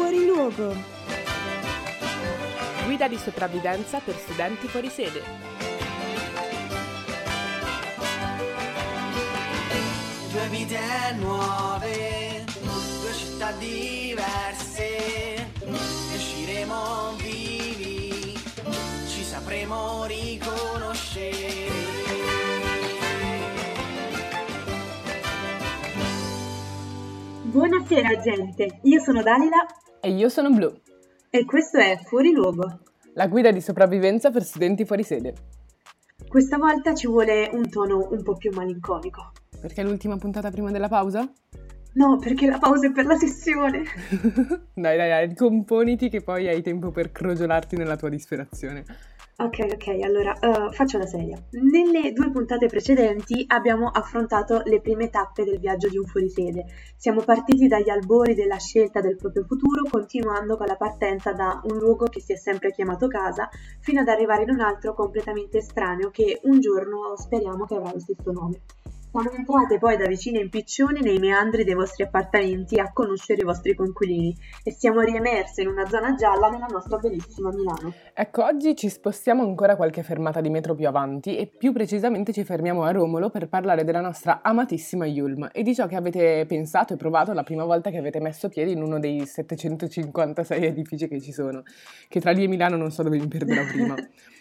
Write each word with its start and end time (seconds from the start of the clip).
Fuori 0.00 0.24
luogo. 0.24 0.74
Guida 2.86 3.06
di 3.06 3.18
sopravvivenza 3.18 3.98
per 3.98 4.16
studenti 4.16 4.66
fuori 4.66 4.88
sede. 4.88 5.22
Due 10.32 10.48
vite 10.48 10.78
nuove, 11.18 12.44
due 12.62 13.12
città 13.12 13.52
diverse, 13.58 15.50
usciremo 16.14 17.12
vivi, 17.18 18.40
ci 19.06 19.22
sapremo 19.22 20.06
riconoscere. 20.06 21.68
Buonasera 27.42 28.18
gente, 28.20 28.78
io 28.84 29.00
sono 29.02 29.22
Dalila 29.22 29.66
E 30.02 30.10
io 30.12 30.30
sono 30.30 30.48
Blu, 30.48 30.72
e 31.28 31.44
questo 31.44 31.76
è 31.76 31.98
Fuori 32.02 32.32
Luogo. 32.32 32.80
la 33.12 33.26
guida 33.26 33.50
di 33.50 33.60
sopravvivenza 33.60 34.30
per 34.30 34.44
studenti 34.44 34.86
fuori 34.86 35.02
sede. 35.02 35.34
Questa 36.26 36.56
volta 36.56 36.94
ci 36.94 37.06
vuole 37.06 37.50
un 37.52 37.68
tono 37.68 38.08
un 38.10 38.22
po' 38.22 38.34
più 38.34 38.50
malinconico. 38.54 39.32
Perché 39.60 39.82
è 39.82 39.84
l'ultima 39.84 40.16
puntata 40.16 40.50
prima 40.50 40.70
della 40.70 40.88
pausa? 40.88 41.30
No, 41.92 42.18
perché 42.18 42.46
la 42.46 42.58
pausa 42.58 42.86
è 42.86 42.92
per 42.92 43.04
la 43.04 43.16
sessione. 43.16 43.82
dai, 44.72 44.96
dai, 44.96 45.08
dai, 45.08 45.34
componiti 45.34 46.08
che 46.08 46.22
poi 46.22 46.48
hai 46.48 46.62
tempo 46.62 46.90
per 46.90 47.12
crogiolarti 47.12 47.76
nella 47.76 47.96
tua 47.96 48.08
disperazione. 48.08 48.84
Ok, 49.40 49.66
ok, 49.72 49.86
allora 50.02 50.34
eh, 50.38 50.70
faccio 50.70 50.98
la 50.98 51.06
seria. 51.06 51.42
Nelle 51.52 52.12
due 52.12 52.30
puntate 52.30 52.66
precedenti 52.66 53.42
abbiamo 53.48 53.88
affrontato 53.88 54.60
le 54.66 54.82
prime 54.82 55.08
tappe 55.08 55.44
del 55.44 55.58
viaggio 55.58 55.88
di 55.88 55.96
un 55.96 56.04
fuorisede. 56.04 56.66
Siamo 56.94 57.22
partiti 57.22 57.66
dagli 57.66 57.88
albori 57.88 58.34
della 58.34 58.58
scelta 58.58 59.00
del 59.00 59.16
proprio 59.16 59.44
futuro, 59.44 59.84
continuando 59.90 60.58
con 60.58 60.66
la 60.66 60.76
partenza 60.76 61.32
da 61.32 61.58
un 61.64 61.78
luogo 61.78 62.04
che 62.04 62.20
si 62.20 62.34
è 62.34 62.36
sempre 62.36 62.70
chiamato 62.70 63.08
casa, 63.08 63.48
fino 63.78 64.02
ad 64.02 64.08
arrivare 64.08 64.42
in 64.42 64.50
un 64.50 64.60
altro 64.60 64.92
completamente 64.92 65.56
estraneo 65.56 66.10
che 66.10 66.40
un 66.42 66.60
giorno 66.60 67.16
speriamo 67.16 67.64
che 67.64 67.76
avrà 67.76 67.92
lo 67.92 67.98
stesso 67.98 68.30
nome. 68.32 68.60
Siamo 69.12 69.28
entrate 69.32 69.78
poi 69.78 69.96
da 69.96 70.06
vicino 70.06 70.38
in 70.38 70.48
piccioni 70.50 71.00
nei 71.00 71.18
meandri 71.18 71.64
dei 71.64 71.74
vostri 71.74 72.04
appartamenti 72.04 72.78
a 72.78 72.92
conoscere 72.92 73.40
i 73.40 73.44
vostri 73.44 73.74
coinquilini 73.74 74.36
e 74.62 74.70
siamo 74.70 75.00
riemerse 75.00 75.62
in 75.62 75.68
una 75.68 75.84
zona 75.88 76.14
gialla 76.14 76.48
nella 76.48 76.68
nostra 76.70 76.96
bellissima 76.96 77.50
Milano. 77.50 77.92
Ecco, 78.14 78.44
oggi 78.44 78.76
ci 78.76 78.88
spostiamo 78.88 79.42
ancora 79.42 79.74
qualche 79.74 80.04
fermata 80.04 80.40
di 80.40 80.48
metro 80.48 80.76
più 80.76 80.86
avanti 80.86 81.36
e 81.36 81.48
più 81.48 81.72
precisamente 81.72 82.32
ci 82.32 82.44
fermiamo 82.44 82.84
a 82.84 82.92
Romolo 82.92 83.30
per 83.30 83.48
parlare 83.48 83.82
della 83.82 84.00
nostra 84.00 84.42
amatissima 84.44 85.06
Yulm 85.06 85.48
e 85.52 85.64
di 85.64 85.74
ciò 85.74 85.88
che 85.88 85.96
avete 85.96 86.46
pensato 86.46 86.94
e 86.94 86.96
provato 86.96 87.32
la 87.32 87.42
prima 87.42 87.64
volta 87.64 87.90
che 87.90 87.98
avete 87.98 88.20
messo 88.20 88.48
piedi 88.48 88.70
in 88.70 88.82
uno 88.82 89.00
dei 89.00 89.26
756 89.26 90.64
edifici 90.64 91.08
che 91.08 91.20
ci 91.20 91.32
sono, 91.32 91.64
che 92.06 92.20
tra 92.20 92.30
lì 92.30 92.44
e 92.44 92.46
Milano 92.46 92.76
non 92.76 92.92
so 92.92 93.02
dove 93.02 93.18
mi 93.18 93.26
perderò 93.26 93.64
prima. 93.64 93.96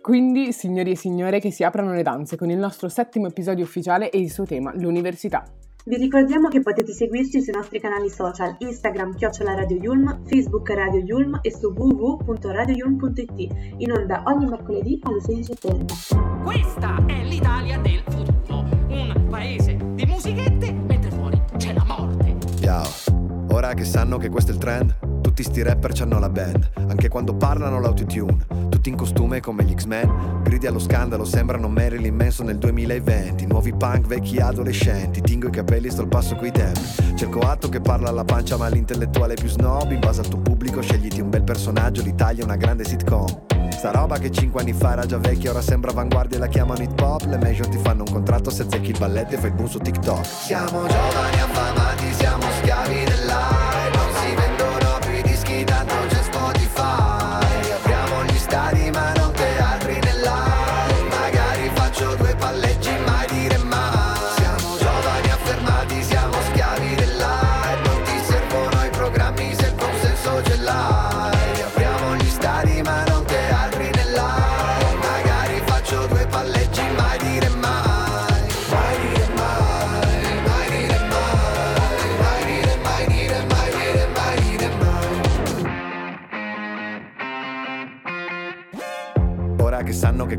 Quindi, 0.00 0.52
signori 0.52 0.92
e 0.92 0.96
signore, 0.96 1.40
che 1.40 1.50
si 1.50 1.62
aprano 1.62 1.92
le 1.92 2.02
danze 2.02 2.36
con 2.36 2.50
il 2.50 2.56
nostro 2.56 2.88
settimo 2.88 3.26
episodio 3.26 3.64
ufficiale 3.64 4.10
e 4.10 4.18
il 4.18 4.30
suo 4.30 4.44
tema, 4.44 4.72
l'università. 4.74 5.44
Vi 5.84 5.96
ricordiamo 5.96 6.48
che 6.48 6.60
potete 6.60 6.92
seguirci 6.92 7.42
sui 7.42 7.52
nostri 7.52 7.80
canali 7.80 8.08
social 8.10 8.54
Instagram 8.58 9.14
chiocciola 9.14 9.54
Radio 9.54 9.78
Yulm, 9.78 10.26
Facebook 10.26 10.68
Radio 10.70 11.00
Yulm 11.00 11.38
e 11.42 11.50
su 11.50 11.68
www.radioyulm.it 11.68 13.74
in 13.78 13.92
onda 13.92 14.22
ogni 14.26 14.46
mercoledì 14.46 15.00
alle 15.02 15.20
16.30. 15.20 16.42
Questa 16.42 17.04
è 17.06 17.24
l'Italia 17.24 17.78
del 17.78 18.02
futuro. 18.08 18.64
Un 18.88 19.26
paese 19.30 19.76
di 19.94 20.06
musichette, 20.06 20.72
mentre 20.72 21.10
fuori 21.10 21.40
c'è 21.56 21.72
la 21.72 21.84
morte. 21.84 22.36
Ciao, 22.60 22.86
ora 23.50 23.74
che 23.74 23.84
sanno 23.84 24.18
che 24.18 24.28
questo 24.28 24.52
è 24.52 24.54
il 24.54 24.60
trend, 24.60 25.20
tutti 25.20 25.42
sti 25.42 25.62
rapper 25.62 25.92
c'hanno 25.92 26.18
la 26.18 26.28
band, 26.28 26.70
anche 26.88 27.08
quando 27.08 27.34
parlano 27.34 27.80
l'autotune, 27.80 28.46
tutti 28.80 28.88
in 28.88 28.96
costume 28.96 29.40
come 29.40 29.62
gli 29.64 29.74
X-Men, 29.74 30.40
gridi 30.42 30.66
allo 30.66 30.78
scandalo, 30.78 31.26
sembrano 31.26 31.68
Marilyn 31.68 32.14
Manson 32.14 32.46
nel 32.46 32.56
2020, 32.56 33.44
nuovi 33.44 33.74
punk, 33.74 34.06
vecchi 34.06 34.38
adolescenti, 34.38 35.20
tingo 35.20 35.48
i 35.48 35.50
capelli, 35.50 35.90
sto 35.90 36.00
al 36.00 36.08
passo 36.08 36.34
coi 36.34 36.50
tempi, 36.50 36.80
c'è 37.12 37.26
il 37.26 37.30
coatto 37.30 37.68
che 37.68 37.82
parla 37.82 38.08
alla 38.08 38.24
pancia 38.24 38.56
ma 38.56 38.68
l'intellettuale 38.68 39.34
più 39.34 39.48
snob, 39.48 39.90
in 39.90 40.00
base 40.00 40.20
al 40.20 40.28
tuo 40.28 40.38
pubblico 40.38 40.80
scegliti 40.80 41.20
un 41.20 41.28
bel 41.28 41.42
personaggio, 41.42 42.00
l'Italia 42.02 42.40
è 42.40 42.44
una 42.46 42.56
grande 42.56 42.84
sitcom. 42.84 43.48
Sta 43.68 43.90
roba 43.90 44.18
che 44.18 44.30
5 44.30 44.60
anni 44.60 44.72
fa 44.72 44.92
era 44.92 45.04
già 45.04 45.18
vecchia, 45.18 45.50
ora 45.50 45.60
sembra 45.60 45.90
avanguardia 45.90 46.38
e 46.38 46.40
la 46.40 46.48
chiamano 46.48 46.82
hip 46.82 46.98
hop. 47.00 47.24
Le 47.24 47.38
major 47.38 47.66
ti 47.68 47.78
fanno 47.78 48.04
un 48.06 48.12
contratto 48.12 48.50
se 48.50 48.62
azzecchi 48.62 48.90
il 48.90 48.98
balletto 48.98 49.34
e 49.34 49.38
fai 49.38 49.50
il 49.50 49.56
boom 49.56 49.68
su 49.68 49.78
TikTok. 49.78 50.26
Siamo 50.26 50.86
giovani 50.86 51.40
affamati, 51.40 52.12
siamo 52.12 52.44
schiavi 52.58 53.04
dell'hype. 53.04 53.29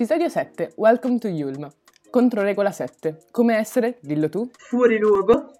Episodio 0.00 0.30
7. 0.30 0.72
Welcome 0.76 1.18
to 1.18 1.28
Yulm. 1.28 1.68
Controregola 2.08 2.70
7. 2.70 3.26
Come 3.30 3.58
essere, 3.58 3.98
dillo 4.00 4.30
tu, 4.30 4.48
Fuori 4.50 4.98
luogo. 4.98 5.50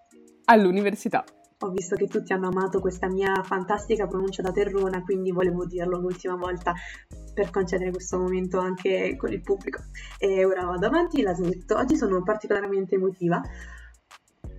all'università. 0.47 1.23
Ho 1.59 1.69
visto 1.69 1.95
che 1.95 2.07
tutti 2.07 2.33
hanno 2.33 2.49
amato 2.49 2.81
questa 2.81 3.07
mia 3.07 3.35
fantastica 3.43 4.07
pronuncia 4.07 4.41
da 4.41 4.51
terrona, 4.51 5.03
quindi 5.03 5.31
volevo 5.31 5.67
dirlo 5.67 5.99
l'ultima 5.99 6.37
volta 6.37 6.73
per 7.35 7.51
concedere 7.51 7.91
questo 7.91 8.17
momento 8.19 8.59
anche 8.59 9.15
con 9.19 9.31
il 9.31 9.43
pubblico. 9.43 9.83
E 10.19 10.43
ora 10.47 10.65
vado 10.65 10.87
avanti, 10.87 11.21
la 11.21 11.35
smetto. 11.35 11.77
Oggi 11.77 11.97
sono 11.97 12.23
particolarmente 12.23 12.95
emotiva. 12.95 13.43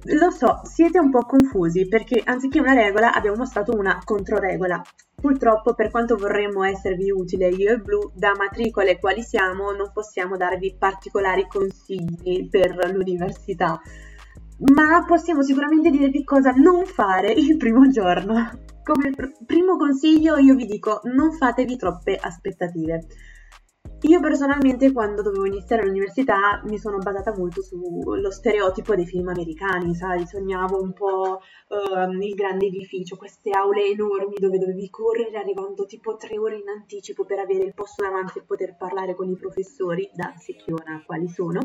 Lo 0.06 0.32
so, 0.32 0.62
siete 0.64 0.98
un 0.98 1.12
po' 1.12 1.26
confusi 1.26 1.88
perché 1.88 2.24
anziché 2.26 2.60
una 2.60 2.74
regola 2.74 3.14
abbiamo 3.14 3.38
mostrato 3.38 3.78
una 3.78 4.02
controregola. 4.04 4.82
Purtroppo, 5.14 5.76
per 5.76 5.92
quanto 5.92 6.16
vorremmo 6.18 6.64
esservi 6.64 7.12
utile 7.12 7.50
io 7.50 7.74
e 7.74 7.78
Blu, 7.78 8.12
da 8.16 8.34
matricole 8.36 8.98
quali 8.98 9.22
siamo, 9.22 9.72
non 9.72 9.92
possiamo 9.94 10.38
darvi 10.38 10.76
particolari 10.80 11.46
consigli 11.48 12.50
per 12.50 12.76
l'università. 12.92 13.80
Ma 14.74 15.04
possiamo 15.06 15.44
sicuramente 15.44 15.92
dirvi 15.92 16.24
cosa 16.24 16.50
non 16.52 16.86
fare 16.86 17.32
il 17.32 17.58
primo 17.58 17.88
giorno. 17.88 18.50
Come 18.84 19.12
pr- 19.12 19.46
primo 19.46 19.78
consiglio 19.78 20.38
io 20.38 20.56
vi 20.56 20.66
dico 20.66 21.02
non 21.04 21.32
fatevi 21.32 21.78
troppe 21.78 22.16
aspettative. 22.20 23.06
Io 24.04 24.20
personalmente 24.20 24.92
quando 24.92 25.22
dovevo 25.22 25.46
iniziare 25.46 25.86
l'università 25.86 26.60
mi 26.66 26.80
sono 26.80 26.98
basata 26.98 27.36
molto 27.38 27.62
sullo 27.62 28.32
stereotipo 28.32 28.96
dei 28.96 29.06
film 29.06 29.28
americani, 29.28 29.94
sai, 29.94 30.26
sognavo 30.26 30.82
un 30.82 30.92
po' 30.92 31.40
ehm, 31.70 32.20
il 32.20 32.34
grande 32.34 32.66
edificio, 32.66 33.16
queste 33.16 33.52
aule 33.52 33.86
enormi 33.86 34.34
dove 34.40 34.58
dovevi 34.58 34.90
correre 34.90 35.38
arrivando 35.38 35.86
tipo 35.86 36.16
tre 36.16 36.40
ore 36.40 36.56
in 36.56 36.68
anticipo 36.68 37.26
per 37.26 37.38
avere 37.38 37.64
il 37.64 37.76
posto 37.76 38.02
davanti 38.02 38.40
e 38.40 38.44
poter 38.44 38.76
parlare 38.76 39.14
con 39.14 39.30
i 39.30 39.38
professori, 39.38 40.10
da 40.16 40.34
secchiona 40.36 41.04
quali 41.06 41.28
sono. 41.28 41.60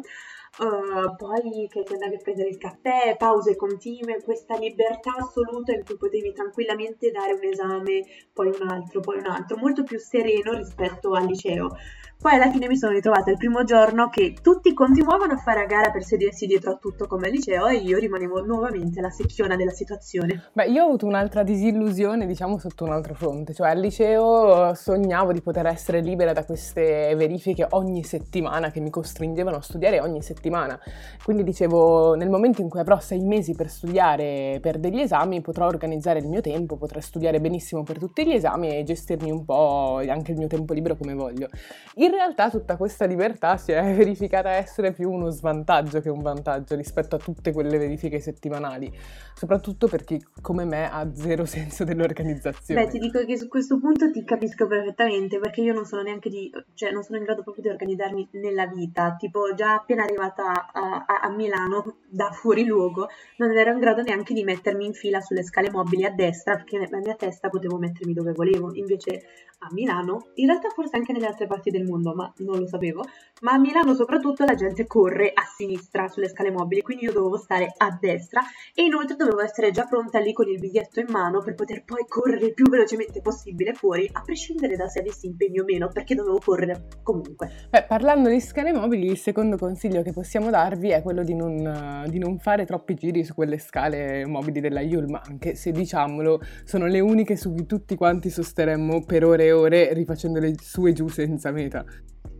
Uh, 0.58 1.14
poi 1.16 1.68
che 1.68 1.82
ti 1.82 1.92
andavi 1.92 2.14
a 2.14 2.18
prendere 2.22 2.48
il 2.48 2.56
caffè, 2.56 3.14
pause 3.18 3.56
continue, 3.56 4.22
questa 4.22 4.56
libertà 4.56 5.14
assoluta 5.18 5.72
in 5.72 5.84
cui 5.84 5.96
potevi 5.96 6.32
tranquillamente 6.32 7.10
dare 7.10 7.32
un 7.32 7.44
esame, 7.44 8.02
poi 8.32 8.48
un 8.48 8.68
altro, 8.68 9.00
poi 9.00 9.18
un 9.18 9.26
altro, 9.26 9.56
molto 9.58 9.82
più 9.84 9.98
sereno 9.98 10.52
rispetto 10.52 11.12
al 11.12 11.26
liceo. 11.26 11.70
Poi 12.18 12.34
alla 12.34 12.50
fine 12.50 12.66
mi 12.66 12.76
sono 12.78 12.92
ritrovata 12.92 13.30
il 13.30 13.36
primo 13.36 13.62
giorno 13.62 14.08
che 14.08 14.34
tutti 14.42 14.72
continuavano 14.72 15.34
a 15.34 15.36
fare 15.36 15.60
a 15.60 15.66
gara 15.66 15.90
per 15.90 16.02
sedersi 16.02 16.46
dietro 16.46 16.72
a 16.72 16.76
tutto 16.76 17.06
come 17.06 17.26
al 17.26 17.32
liceo 17.32 17.66
e 17.66 17.76
io 17.76 17.98
rimanevo 17.98 18.42
nuovamente 18.44 19.02
la 19.02 19.10
secchiona 19.10 19.54
della 19.54 19.70
situazione. 19.70 20.48
Beh, 20.52 20.64
io 20.64 20.82
ho 20.82 20.86
avuto 20.86 21.06
un'altra 21.06 21.42
disillusione, 21.42 22.26
diciamo, 22.26 22.58
sotto 22.58 22.84
un 22.84 22.92
altro 22.92 23.14
fronte. 23.14 23.52
Cioè, 23.52 23.68
al 23.68 23.78
liceo 23.78 24.74
sognavo 24.74 25.32
di 25.32 25.42
poter 25.42 25.66
essere 25.66 26.00
libera 26.00 26.32
da 26.32 26.44
queste 26.44 27.14
verifiche 27.16 27.66
ogni 27.70 28.02
settimana 28.02 28.70
che 28.70 28.80
mi 28.80 28.90
costringevano 28.90 29.58
a 29.58 29.62
studiare 29.62 30.00
ogni 30.00 30.22
settimana. 30.22 30.80
Quindi 31.22 31.44
dicevo, 31.44 32.14
nel 32.14 32.30
momento 32.30 32.62
in 32.62 32.70
cui 32.70 32.80
avrò 32.80 32.98
sei 32.98 33.20
mesi 33.20 33.54
per 33.54 33.68
studiare 33.68 34.58
per 34.62 34.78
degli 34.78 35.00
esami, 35.00 35.42
potrò 35.42 35.66
organizzare 35.66 36.18
il 36.18 36.28
mio 36.28 36.40
tempo, 36.40 36.76
potrò 36.76 36.98
studiare 36.98 37.40
benissimo 37.40 37.82
per 37.82 37.98
tutti 37.98 38.26
gli 38.26 38.32
esami 38.32 38.74
e 38.74 38.82
gestirmi 38.84 39.30
un 39.30 39.44
po' 39.44 40.00
anche 40.08 40.32
il 40.32 40.38
mio 40.38 40.48
tempo 40.48 40.72
libero 40.72 40.96
come 40.96 41.12
voglio. 41.12 41.48
In 41.96 42.05
realtà 42.10 42.50
tutta 42.50 42.76
questa 42.76 43.04
libertà 43.04 43.56
si 43.56 43.72
è 43.72 43.82
verificata 43.94 44.50
essere 44.50 44.92
più 44.92 45.10
uno 45.10 45.30
svantaggio 45.30 46.00
che 46.00 46.08
un 46.08 46.22
vantaggio 46.22 46.74
rispetto 46.74 47.16
a 47.16 47.18
tutte 47.18 47.52
quelle 47.52 47.78
verifiche 47.78 48.20
settimanali, 48.20 48.92
soprattutto 49.34 49.88
per 49.88 50.04
chi 50.04 50.22
come 50.40 50.64
me 50.64 50.90
ha 50.90 51.08
zero 51.14 51.44
senso 51.46 51.84
dell'organizzazione. 51.84 52.84
Beh, 52.84 52.90
ti 52.90 52.98
dico 52.98 53.24
che 53.24 53.36
su 53.36 53.48
questo 53.48 53.78
punto 53.78 54.10
ti 54.10 54.24
capisco 54.24 54.66
perfettamente 54.66 55.38
perché 55.38 55.60
io 55.62 55.72
non 55.72 55.84
sono 55.84 56.02
neanche 56.02 56.28
di, 56.28 56.50
cioè 56.74 56.90
non 56.90 57.02
sono 57.02 57.18
in 57.18 57.24
grado 57.24 57.42
proprio 57.42 57.62
di 57.62 57.70
organizzarmi 57.70 58.28
nella 58.32 58.66
vita, 58.66 59.16
tipo 59.18 59.54
già 59.54 59.74
appena 59.74 60.02
arrivata 60.04 60.72
a, 60.72 61.04
a- 61.06 61.20
a 61.22 61.30
Milano 61.30 61.96
da 62.08 62.30
fuori 62.30 62.64
luogo 62.64 63.08
non 63.36 63.56
ero 63.56 63.72
in 63.72 63.78
grado 63.78 64.02
neanche 64.02 64.32
di 64.34 64.44
mettermi 64.44 64.86
in 64.86 64.94
fila 64.94 65.20
sulle 65.20 65.42
scale 65.42 65.70
mobili 65.70 66.04
a 66.04 66.10
destra 66.10 66.54
perché 66.56 66.78
nella 66.78 66.98
mia 66.98 67.14
testa 67.14 67.48
potevo 67.48 67.76
mettermi 67.76 68.12
dove 68.12 68.32
volevo, 68.32 68.74
invece 68.74 69.22
a 69.58 69.68
Milano, 69.72 70.30
in 70.34 70.46
realtà 70.46 70.68
forse 70.68 70.96
anche 70.96 71.12
nelle 71.12 71.26
altre 71.26 71.46
parti 71.46 71.70
del 71.70 71.84
mondo, 71.84 72.14
ma 72.14 72.30
non 72.38 72.58
lo 72.58 72.66
sapevo, 72.66 73.02
ma 73.40 73.52
a 73.52 73.58
Milano 73.58 73.94
soprattutto 73.94 74.44
la 74.44 74.54
gente 74.54 74.86
corre 74.86 75.30
a 75.32 75.42
sinistra 75.42 76.08
sulle 76.08 76.28
scale 76.28 76.50
mobili, 76.50 76.82
quindi 76.82 77.04
io 77.04 77.12
dovevo 77.12 77.36
stare 77.36 77.72
a 77.76 77.96
destra 77.98 78.42
e 78.74 78.82
inoltre 78.82 79.16
dovevo 79.16 79.40
essere 79.40 79.70
già 79.70 79.84
pronta 79.84 80.18
lì 80.18 80.32
con 80.32 80.48
il 80.48 80.58
biglietto 80.58 81.00
in 81.00 81.06
mano 81.08 81.40
per 81.40 81.54
poter 81.54 81.84
poi 81.84 82.04
correre 82.06 82.46
il 82.46 82.54
più 82.54 82.68
velocemente 82.68 83.20
possibile 83.22 83.72
fuori, 83.72 84.08
a 84.12 84.20
prescindere 84.20 84.76
da 84.76 84.88
se 84.88 85.00
avessi 85.00 85.26
impegno 85.26 85.62
o 85.62 85.64
meno, 85.64 85.88
perché 85.88 86.14
dovevo 86.14 86.38
correre 86.44 86.88
comunque. 87.02 87.68
Beh, 87.70 87.84
parlando 87.84 88.28
di 88.28 88.40
scale 88.40 88.72
mobili, 88.72 89.06
il 89.06 89.18
secondo 89.18 89.56
consiglio 89.56 90.02
che 90.02 90.12
possiamo 90.12 90.50
darvi 90.50 90.90
è 90.90 91.02
quello 91.02 91.22
di 91.22 91.34
non, 91.34 92.04
di 92.08 92.18
non 92.18 92.38
fare 92.38 92.66
troppi 92.66 92.94
giri 92.94 93.24
su 93.24 93.34
quelle 93.34 93.58
scale 93.58 94.26
mobili 94.26 94.60
della 94.60 94.80
Yulm, 94.80 95.18
anche 95.22 95.54
se 95.54 95.72
diciamolo 95.72 96.40
sono 96.64 96.86
le 96.86 97.00
uniche 97.00 97.36
su 97.36 97.52
cui 97.52 97.66
tutti 97.66 97.96
quanti 97.96 98.28
sosteremmo 98.30 99.04
per 99.04 99.24
ore 99.24 99.45
e 99.46 99.52
ore 99.52 99.92
rifacendole 99.92 100.54
su 100.60 100.86
e 100.86 100.92
giù 100.92 101.08
senza 101.08 101.50
meta. 101.50 101.84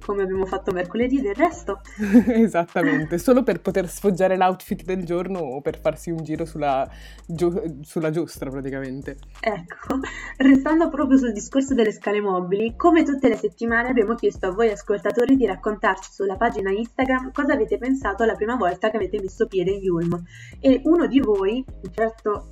Come 0.05 0.23
abbiamo 0.23 0.47
fatto 0.47 0.73
mercoledì 0.73 1.21
del 1.21 1.35
resto. 1.35 1.81
Esattamente, 2.29 3.19
solo 3.19 3.43
per 3.43 3.61
poter 3.61 3.89
sfoggiare 3.89 4.37
l'outfit 4.37 4.85
del 4.85 5.05
giorno 5.05 5.39
o 5.39 5.61
per 5.61 5.81
farsi 5.81 6.11
un 6.11 6.23
giro 6.23 6.45
sulla, 6.45 6.89
gio- 7.27 7.63
sulla 7.81 8.11
giostra 8.11 8.51
praticamente. 8.51 9.17
Ecco, 9.41 9.99
restando 10.37 10.89
proprio 10.91 11.19
sul 11.19 11.33
discorso 11.33 11.75
delle 11.75 11.93
scale 11.93 12.21
mobili, 12.21 12.77
come 12.77 13.03
tutte 13.03 13.29
le 13.29 13.37
settimane 13.37 13.89
abbiamo 13.89 14.15
chiesto 14.15 14.47
a 14.47 14.53
voi 14.53 14.71
ascoltatori 14.71 15.35
di 15.35 15.47
raccontarci 15.47 16.13
sulla 16.13 16.37
pagina 16.37 16.71
Instagram 16.71 17.33
cosa 17.33 17.55
avete 17.55 17.79
pensato 17.79 18.25
la 18.25 18.35
prima 18.35 18.55
volta 18.55 18.91
che 18.91 18.97
avete 18.97 19.19
messo 19.21 19.47
piede 19.47 19.73
in 19.73 19.83
Yulm. 19.83 20.23
E 20.61 20.81
uno 20.85 21.07
di 21.07 21.19
voi, 21.19 21.65
un 21.67 21.93
certo 21.93 22.49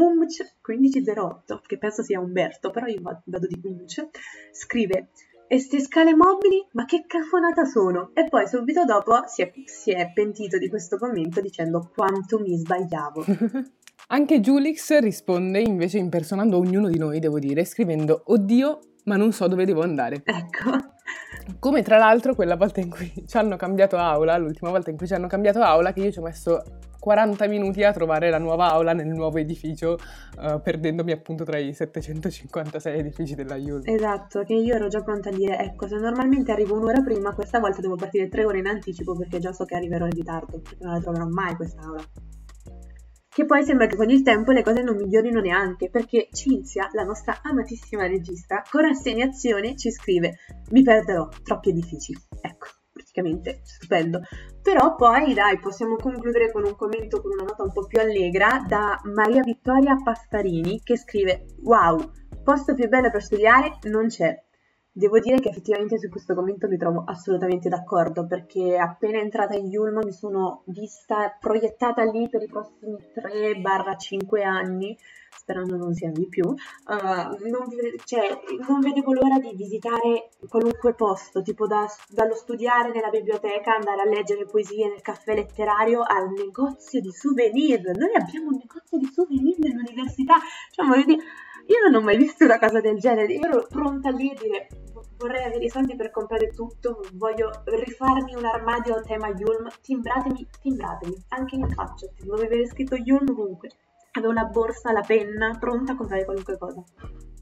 mm, 0.00 0.20
Umch1508, 0.22 1.60
che 1.66 1.78
penso 1.78 2.02
sia 2.02 2.20
Umberto, 2.20 2.70
però 2.70 2.86
io 2.86 3.00
va- 3.00 3.20
vado 3.24 3.46
di 3.46 3.60
Umch, 3.62 4.08
scrive 4.52 5.10
e 5.52 5.58
ste 5.58 5.80
scale 5.80 6.14
mobili? 6.14 6.64
Ma 6.72 6.84
che 6.84 7.04
cafonata 7.08 7.64
sono? 7.64 8.10
E 8.14 8.28
poi 8.28 8.46
subito 8.46 8.84
dopo 8.84 9.22
si 9.26 9.42
è, 9.42 9.52
si 9.64 9.90
è 9.90 10.12
pentito 10.12 10.58
di 10.58 10.68
questo 10.68 10.96
commento 10.96 11.40
dicendo 11.40 11.90
quanto 11.92 12.38
mi 12.38 12.56
sbagliavo. 12.56 13.24
Anche 14.12 14.40
Julix 14.40 14.96
risponde 14.98 15.60
invece 15.60 15.98
impersonando 15.98 16.56
ognuno 16.56 16.88
di 16.88 16.98
noi, 16.98 17.18
devo 17.18 17.40
dire, 17.40 17.64
scrivendo 17.64 18.22
Oddio, 18.26 18.78
ma 19.04 19.16
non 19.16 19.32
so 19.32 19.48
dove 19.48 19.64
devo 19.64 19.82
andare. 19.82 20.22
Ecco. 20.24 20.70
Come 21.58 21.82
tra 21.82 21.98
l'altro 21.98 22.36
quella 22.36 22.54
volta 22.54 22.78
in 22.78 22.90
cui 22.90 23.12
ci 23.26 23.36
hanno 23.36 23.56
cambiato 23.56 23.96
aula, 23.96 24.36
l'ultima 24.36 24.70
volta 24.70 24.90
in 24.90 24.96
cui 24.96 25.08
ci 25.08 25.14
hanno 25.14 25.26
cambiato 25.26 25.60
aula, 25.62 25.92
che 25.92 26.00
io 26.00 26.12
ci 26.12 26.20
ho 26.20 26.22
messo 26.22 26.62
40 27.00 27.48
minuti 27.48 27.82
a 27.82 27.92
trovare 27.92 28.30
la 28.30 28.38
nuova 28.38 28.70
aula 28.70 28.92
nel 28.92 29.08
nuovo 29.08 29.38
edificio, 29.38 29.98
eh, 30.40 30.60
perdendomi 30.62 31.10
appunto 31.10 31.44
tra 31.44 31.58
i 31.58 31.72
756 31.72 32.98
edifici 32.98 33.34
della 33.34 33.56
Yule. 33.56 33.90
Esatto, 33.92 34.44
che 34.44 34.54
io 34.54 34.74
ero 34.74 34.86
già 34.88 35.02
pronta 35.02 35.30
a 35.30 35.32
dire, 35.32 35.58
ecco, 35.58 35.88
se 35.88 35.96
normalmente 35.96 36.52
arrivo 36.52 36.76
un'ora 36.76 37.00
prima, 37.00 37.34
questa 37.34 37.58
volta 37.58 37.80
devo 37.80 37.96
partire 37.96 38.28
tre 38.28 38.44
ore 38.44 38.58
in 38.58 38.66
anticipo 38.66 39.16
perché 39.16 39.38
già 39.38 39.52
so 39.52 39.64
che 39.64 39.74
arriverò 39.74 40.04
in 40.04 40.12
ritardo, 40.12 40.60
perché 40.60 40.84
non 40.84 40.92
la 40.92 41.00
troverò 41.00 41.26
mai 41.26 41.56
quest'aula. 41.56 42.04
Che 43.32 43.46
poi 43.46 43.62
sembra 43.64 43.86
che 43.86 43.96
con 43.96 44.10
il 44.10 44.22
tempo 44.22 44.50
le 44.50 44.62
cose 44.62 44.82
non 44.82 44.96
migliorino 44.96 45.40
neanche, 45.40 45.88
perché 45.88 46.28
Cinzia, 46.32 46.88
la 46.92 47.04
nostra 47.04 47.38
amatissima 47.42 48.06
regista, 48.06 48.62
con 48.68 48.82
rassegnazione 48.82 49.76
ci 49.76 49.90
scrive: 49.90 50.36
Mi 50.70 50.82
perderò 50.82 51.28
troppi 51.42 51.70
edifici. 51.70 52.12
Ecco, 52.40 52.66
praticamente 53.10 53.60
stupendo. 53.64 54.20
Però 54.62 54.94
poi, 54.94 55.34
dai, 55.34 55.58
possiamo 55.58 55.96
concludere 55.96 56.50
con 56.52 56.64
un 56.64 56.76
commento 56.76 57.20
con 57.20 57.32
una 57.32 57.44
nota 57.44 57.62
un 57.62 57.72
po' 57.72 57.86
più 57.86 58.00
allegra 58.00 58.64
da 58.66 59.00
Maria 59.14 59.42
Vittoria 59.42 59.96
Passarini 60.02 60.80
che 60.82 60.96
scrive: 60.96 61.46
Wow, 61.62 62.12
posto 62.42 62.74
più 62.74 62.88
bello 62.88 63.10
per 63.10 63.22
studiare 63.22 63.78
non 63.84 64.06
c'è. 64.06 64.42
Devo 64.92 65.20
dire 65.20 65.38
che 65.38 65.50
effettivamente 65.50 65.98
su 65.98 66.08
questo 66.08 66.34
commento 66.34 66.66
mi 66.66 66.76
trovo 66.76 67.04
assolutamente 67.06 67.68
d'accordo 67.68 68.26
perché 68.26 68.76
appena 68.76 69.20
entrata 69.20 69.54
in 69.54 69.66
Yulm 69.66 70.00
mi 70.02 70.12
sono 70.12 70.64
vista 70.66 71.36
proiettata 71.38 72.02
lì 72.02 72.28
per 72.28 72.42
i 72.42 72.48
prossimi 72.48 72.96
3-5 73.14 74.44
anni, 74.44 74.98
sperando 75.50 75.76
non 75.76 75.92
siano 75.94 76.14
di 76.14 76.28
più. 76.28 76.44
Uh, 76.44 77.48
non, 77.48 77.66
cioè, 78.04 78.40
non, 78.66 78.80
vedevo 78.80 79.12
l'ora 79.12 79.38
di 79.38 79.54
visitare 79.54 80.30
qualunque 80.48 80.94
posto, 80.94 81.42
tipo 81.42 81.66
da, 81.66 81.86
dallo 82.08 82.34
studiare 82.34 82.92
nella 82.92 83.10
biblioteca, 83.10 83.74
andare 83.74 84.02
a 84.02 84.08
leggere 84.08 84.46
poesie 84.46 84.88
nel 84.88 85.02
caffè 85.02 85.34
letterario 85.34 86.02
al 86.02 86.30
negozio 86.30 87.00
di 87.00 87.10
souvenir. 87.10 87.80
Noi 87.96 88.14
abbiamo 88.14 88.48
un 88.50 88.58
negozio 88.58 88.98
di 88.98 89.10
souvenir 89.12 89.58
nell'università, 89.58 90.36
cioè 90.70 90.86
voglio 90.86 91.04
dire 91.04 91.22
io 91.66 91.88
non 91.88 92.00
ho 92.00 92.04
mai 92.04 92.16
visto 92.16 92.44
una 92.44 92.58
cosa 92.58 92.80
del 92.80 92.98
genere, 92.98 93.32
io 93.32 93.46
ero 93.46 93.66
pronta 93.68 94.10
lì 94.10 94.30
a 94.30 94.34
dire 94.40 94.68
vorrei 95.18 95.44
avere 95.44 95.64
i 95.64 95.68
soldi 95.68 95.94
per 95.94 96.10
comprare 96.10 96.48
tutto, 96.48 97.00
voglio 97.12 97.62
rifarmi 97.64 98.34
un 98.34 98.44
armadio 98.44 98.94
a 98.96 99.00
tema 99.02 99.28
Yulm, 99.28 99.68
timbratemi, 99.82 100.48
timbratemi, 100.62 101.14
anche 101.28 101.56
in 101.56 101.68
faccia, 101.68 102.06
dove 102.24 102.46
avere 102.46 102.66
scritto 102.66 102.96
Yulm 102.96 103.28
ovunque. 103.28 103.68
Avevo 104.12 104.32
la 104.32 104.44
borsa, 104.44 104.92
la 104.92 105.02
penna, 105.06 105.56
pronta 105.58 105.92
a 105.92 105.96
comprare 105.96 106.24
qualunque 106.24 106.58
cosa. 106.58 106.82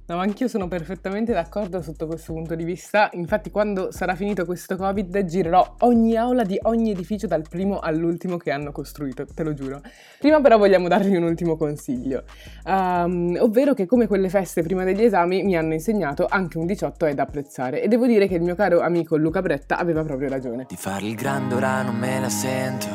No, 0.08 0.16
ma 0.16 0.22
anch'io 0.22 0.48
sono 0.48 0.68
perfettamente 0.68 1.34
d'accordo 1.34 1.82
sotto 1.82 2.06
questo 2.06 2.32
punto 2.32 2.54
di 2.54 2.64
vista. 2.64 3.10
Infatti, 3.12 3.50
quando 3.50 3.90
sarà 3.90 4.14
finito 4.14 4.46
questo 4.46 4.74
Covid, 4.74 5.22
girerò 5.24 5.76
ogni 5.80 6.16
aula 6.16 6.44
di 6.44 6.58
ogni 6.62 6.92
edificio 6.92 7.26
dal 7.26 7.44
primo 7.46 7.78
all'ultimo 7.78 8.38
che 8.38 8.50
hanno 8.50 8.72
costruito, 8.72 9.26
te 9.26 9.42
lo 9.42 9.52
giuro. 9.52 9.82
Prima, 10.18 10.40
però, 10.40 10.56
vogliamo 10.56 10.88
darvi 10.88 11.14
un 11.14 11.24
ultimo 11.24 11.58
consiglio, 11.58 12.24
um, 12.64 13.36
ovvero 13.38 13.74
che 13.74 13.84
come 13.84 14.06
quelle 14.06 14.30
feste 14.30 14.62
prima 14.62 14.82
degli 14.82 15.02
esami 15.02 15.42
mi 15.42 15.58
hanno 15.58 15.74
insegnato 15.74 16.24
anche 16.26 16.56
un 16.56 16.64
18 16.64 17.04
è 17.04 17.12
da 17.12 17.24
apprezzare. 17.24 17.82
E 17.82 17.88
devo 17.88 18.06
dire 18.06 18.26
che 18.28 18.36
il 18.36 18.42
mio 18.42 18.54
caro 18.54 18.80
amico 18.80 19.16
Luca 19.18 19.42
Bretta 19.42 19.76
aveva 19.76 20.02
proprio 20.04 20.30
ragione. 20.30 20.64
Di 20.66 20.76
fare 20.76 21.04
il 21.04 21.16
grande 21.16 21.54
ora 21.54 21.82
non 21.82 21.96
me 21.96 22.18
la 22.18 22.30
sento, 22.30 22.88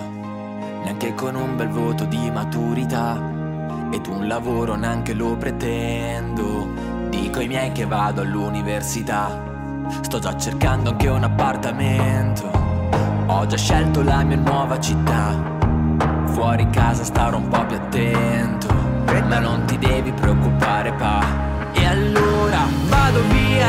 neanche 0.83 1.13
con 1.13 1.35
un 1.35 1.55
bel 1.55 1.69
voto 1.69 2.05
di 2.05 2.31
maturità. 2.31 3.42
Ed 3.93 4.07
un 4.07 4.27
lavoro 4.27 4.73
neanche 4.73 5.13
lo 5.13 5.37
pretendo 5.37 6.67
Dico 7.09 7.37
ai 7.37 7.47
miei 7.47 7.71
che 7.71 7.85
vado 7.85 8.21
all'università. 8.21 9.39
Sto 10.01 10.17
già 10.17 10.35
cercando 10.35 10.89
anche 10.89 11.07
un 11.09 11.23
appartamento. 11.23 12.49
Ho 13.27 13.45
già 13.45 13.55
scelto 13.55 14.01
la 14.01 14.23
mia 14.23 14.37
nuova 14.37 14.79
città. 14.79 15.39
Fuori 16.25 16.67
casa 16.71 17.03
starò 17.03 17.37
un 17.37 17.47
po' 17.49 17.65
più 17.67 17.75
attento. 17.75 18.67
Ma 19.27 19.37
non 19.37 19.65
ti 19.65 19.77
devi 19.77 20.11
preoccupare, 20.11 20.91
pa. 20.93 21.23
E 21.73 21.85
allora 21.85 22.65
vado 22.87 23.21
via, 23.29 23.67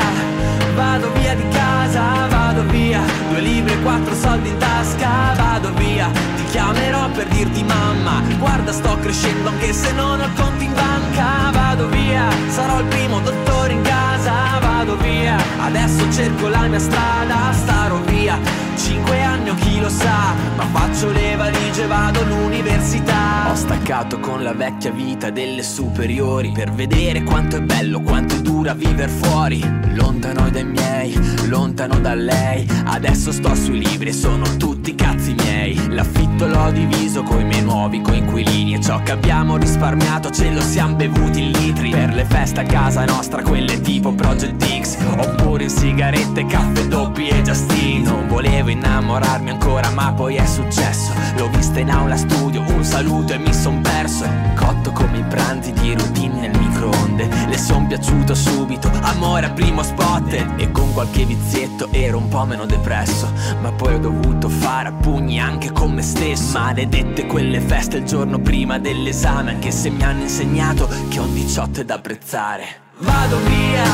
vado 0.75 1.11
via 1.13 1.35
di 1.35 1.49
casa, 1.49 2.27
vado 2.29 2.63
via. 2.65 3.01
Due 3.31 3.41
libri 3.41 3.73
e 3.73 3.83
quattro 3.83 4.15
soldi 4.15 4.49
in 4.49 4.59
tasca, 4.59 5.35
vado 5.37 5.73
via. 5.75 6.11
Ti 6.37 6.45
chiamerò 6.51 7.09
per 7.11 7.27
dirti 7.29 7.63
mamma, 7.63 8.23
guarda 8.39 8.73
sto 8.73 8.99
crescendo 9.01 9.49
anche 9.49 9.73
se 9.73 9.93
non 9.93 10.21
ho 10.21 10.29
conti 10.37 10.65
in 10.65 10.75
banca, 10.75 11.51
vado 11.53 11.89
via. 11.89 12.29
Sarò 12.49 12.81
il 12.81 12.87
primo 12.87 13.21
dottore 13.21 13.73
in 13.73 13.83
casa, 13.83 14.04
vado 14.31 14.97
via. 14.97 15.37
Adesso 15.59 16.11
cerco 16.13 16.49
la 16.49 16.67
mia 16.67 16.79
strada, 16.79 17.53
starò 17.53 18.01
via. 18.01 18.39
Cinque 18.77 19.23
anni 19.23 19.51
o 19.51 19.55
chi 19.55 19.81
lo 19.81 19.89
sa, 19.89 20.35
ma 20.57 20.65
faccio 20.73 21.11
le 21.11 21.37
valigie, 21.37 21.87
vado 21.87 22.21
all'università. 22.21 23.51
Ho 23.51 23.55
staccato 23.55 24.19
con 24.19 24.43
la 24.43 24.53
vecchia 24.53 24.91
vita 24.91 25.31
delle 25.31 25.63
superiori 25.63 26.53
per 26.53 26.73
vedere 26.73 27.23
quanto 27.23 27.57
è 27.57 27.61
bello, 27.61 28.01
quanto 28.01 28.35
è 28.35 28.41
dura 28.41 28.75
vivere 28.75 29.09
fuori. 29.09 29.63
Lontano 29.95 30.51
dai 30.51 30.65
miei, 30.65 31.15
lontano 31.49 31.99
da 32.01 32.15
lei. 32.15 32.67
Adesso 32.85 33.33
sto 33.33 33.55
sui 33.55 33.79
libri 33.85 34.11
e 34.11 34.13
sono 34.13 34.45
tutti 34.57 34.95
cazzi 34.95 35.35
miei. 35.35 35.95
L'affitto 35.95 36.47
l'ho 36.47 36.71
diviso 36.73 37.23
coi 37.23 37.45
miei 37.45 37.63
nuovi 37.63 38.01
coinquilini 38.01 38.75
e 38.75 38.81
ciò 38.81 39.03
che 39.03 39.13
abbiamo 39.13 39.57
risparmiato 39.57 40.31
ce 40.31 40.51
lo 40.51 40.61
siamo 40.61 40.97
bevuti 40.97 41.43
in 41.43 41.51
litri. 41.53 41.93
Feste 42.35 42.61
a 42.61 42.65
casa 42.65 43.05
nostra, 43.05 43.43
quelle 43.43 43.81
tipo 43.81 44.13
Project 44.13 44.81
X, 44.81 44.97
oppure 45.17 45.63
in 45.63 45.71
sigarette, 45.71 46.45
caffè 46.45 46.85
doppi 46.87 47.29
e 47.29 47.41
Justin. 47.43 48.03
Non 48.03 48.27
volevo 48.27 48.71
innamorarmi 48.71 49.51
ancora, 49.51 49.89
ma 49.91 50.13
poi 50.13 50.35
è 50.35 50.45
successo. 50.45 51.13
L'ho 51.37 51.49
vista 51.51 51.79
in 51.79 51.91
aula 51.91 52.17
studio, 52.17 52.61
un 52.67 52.85
saluto 52.85 53.35
e 53.35 53.39
mi 53.39 53.55
son 53.55 53.81
perso. 53.81 54.29
Cotto 54.57 54.91
come 54.91 55.19
i 55.19 55.23
pranzi 55.23 55.73
di 55.75 55.95
routine 55.95 56.49
nel 56.49 56.59
microonde. 56.59 57.29
Le 57.47 57.57
son 57.57 57.87
piaciuto 57.87 58.35
subito, 58.35 58.91
amore 59.03 59.47
a 59.47 59.51
primo 59.51 59.85
spot. 59.85 60.33
E 60.57 60.73
con 60.73 60.93
qualche 60.93 61.25
vizietto 61.25 61.89
ero 61.93 62.19
un 62.19 62.29
po' 62.29 62.45
meno 62.45 62.67
depresso. 62.67 63.31
Ma 63.61 63.71
poi 63.71 63.95
ho 63.95 63.99
dovuto 63.99 64.49
fare 64.49 64.89
a 64.89 64.93
pugni 64.93 65.39
anche 65.39 65.71
con 65.71 65.93
me 65.93 66.03
stesso. 66.03 66.59
Maledette 66.59 67.27
quelle 67.27 67.61
feste 67.61 67.99
il 67.99 68.05
giorno 68.05 68.41
prima 68.41 68.79
dell'esame, 68.81 69.53
anche 69.53 69.71
se 69.71 69.89
mi 69.89 70.03
hanno 70.03 70.23
insegnato 70.23 70.89
che 71.09 71.21
un 71.21 71.33
18 71.33 71.81
è 71.81 71.85
da 71.85 71.95
apprezzare. 71.95 72.24
Vado 72.27 73.37
via, 73.45 73.85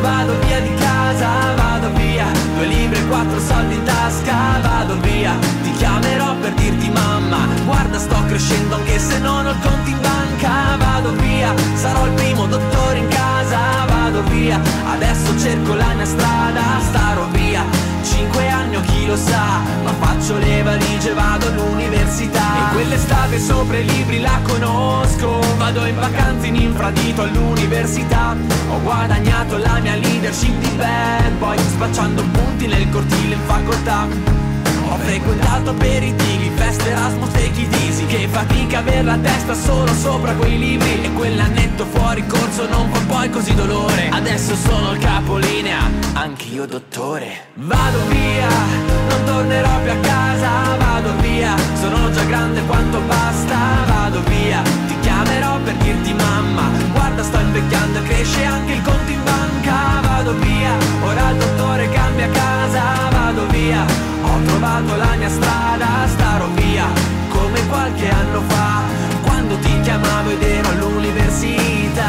vado 0.00 0.38
via 0.46 0.60
di 0.60 0.72
casa, 0.76 1.52
vado 1.56 1.90
via. 1.94 2.24
Due 2.54 2.66
libri 2.66 2.96
e 2.96 3.06
quattro 3.08 3.40
soldi 3.40 3.74
in 3.74 3.82
tasca, 3.82 4.60
vado 4.62 4.98
via. 5.00 5.34
Ti 5.62 5.72
chiamerò 5.72 6.36
per 6.36 6.54
dirti 6.54 6.88
mamma, 6.90 7.46
guarda 7.64 7.98
sto 7.98 8.24
crescendo 8.26 8.76
anche 8.76 8.98
se 9.00 9.18
non 9.18 9.46
ho 9.46 9.50
il 9.50 9.58
conto 9.60 9.90
in 9.90 10.00
banca, 10.00 10.76
vado 10.78 11.10
via. 11.16 11.52
Sarò 11.74 12.06
il 12.06 12.12
primo 12.12 12.46
dottore 12.46 12.98
in 12.98 13.08
casa, 13.08 13.84
vado 13.86 14.22
via. 14.30 14.60
Adesso 14.92 15.36
cerco 15.38 15.74
la 15.74 15.92
mia 15.94 16.06
strada, 16.06 16.62
starò 16.80 17.26
via. 17.32 17.95
Cinque 18.06 18.48
anni 18.48 18.76
o 18.76 18.80
chi 18.82 19.04
lo 19.04 19.16
sa, 19.16 19.60
ma 19.82 19.92
faccio 19.98 20.38
le 20.38 20.62
valigie, 20.62 21.12
vado 21.12 21.48
all'università. 21.48 22.70
E 22.70 22.74
quell'estate 22.74 23.38
sopra 23.40 23.78
i 23.78 23.84
libri 23.84 24.20
la 24.20 24.38
conosco, 24.44 25.40
vado 25.56 25.84
in 25.86 25.96
vacanza 25.96 26.46
in 26.46 26.54
infradito 26.54 27.22
all'università. 27.22 28.36
Ho 28.70 28.80
guadagnato 28.80 29.58
la 29.58 29.80
mia 29.80 29.96
leadership 29.96 30.56
di 30.58 30.70
bad 30.76 31.32
boy, 31.38 31.58
spacciando 31.58 32.22
punti 32.30 32.68
nel 32.68 32.88
cortile 32.90 33.34
in 33.34 33.40
facoltà. 33.44 34.45
Ho 34.88 34.96
frequentato 34.98 35.70
aperitivi, 35.70 36.50
feste 36.54 36.90
Erasmus 36.90 37.34
e 37.34 37.50
easy 37.86 38.06
Che 38.06 38.28
fatica 38.28 38.78
aver 38.78 39.04
la 39.04 39.18
testa 39.18 39.54
solo 39.54 39.92
sopra 39.94 40.32
quei 40.34 40.58
libri. 40.58 41.04
E 41.04 41.12
quell'annetto 41.12 41.84
fuori 41.86 42.24
corso 42.26 42.68
non 42.68 42.90
fa 42.92 43.00
poi 43.06 43.28
così 43.30 43.54
dolore. 43.54 44.08
Adesso 44.10 44.54
sono 44.54 44.92
il 44.92 44.98
capolinea, 44.98 45.90
anche 46.12 46.44
io 46.46 46.66
dottore. 46.66 47.48
Vado 47.54 47.98
via, 48.08 48.48
non 49.08 49.24
tornerò 49.24 49.80
più 49.82 49.90
a 49.90 49.96
casa. 49.96 50.76
Vado 50.78 51.16
via, 51.20 51.54
sono 51.80 52.10
già 52.12 52.24
grande 52.24 52.64
quanto 52.66 53.00
basta. 53.00 53.56
Vado 53.86 54.22
via, 54.28 54.62
ti 54.86 54.98
chiamerò 55.00 55.58
per 55.64 55.74
dirti 55.74 56.14
mamma. 56.14 56.70
Guarda 56.92 57.22
sto 57.24 57.38
invecchiando 57.40 57.98
e 57.98 58.02
cresce 58.02 58.44
anche 58.44 58.72
il 58.72 58.82
conto 58.82 59.10
in 59.10 59.24
banca. 59.24 60.00
Vado 60.00 60.32
via, 60.38 60.76
ora 61.02 61.30
il 61.30 61.38
dottore 61.38 61.88
cambia 61.90 62.28
casa. 62.30 62.82
Vado 63.10 63.46
via 63.48 64.15
ho 64.36 64.42
trovato 64.44 64.96
la 64.96 65.16
mia 65.16 65.28
strada, 65.30 66.06
starò 66.06 66.46
via 66.48 66.84
come 67.30 67.66
qualche 67.68 68.06
anno 68.08 68.40
fa, 68.42 68.82
quando 69.24 69.58
ti 69.60 69.80
chiamavo 69.80 70.30
ed 70.30 70.42
ero 70.42 70.68
all'università. 70.68 72.04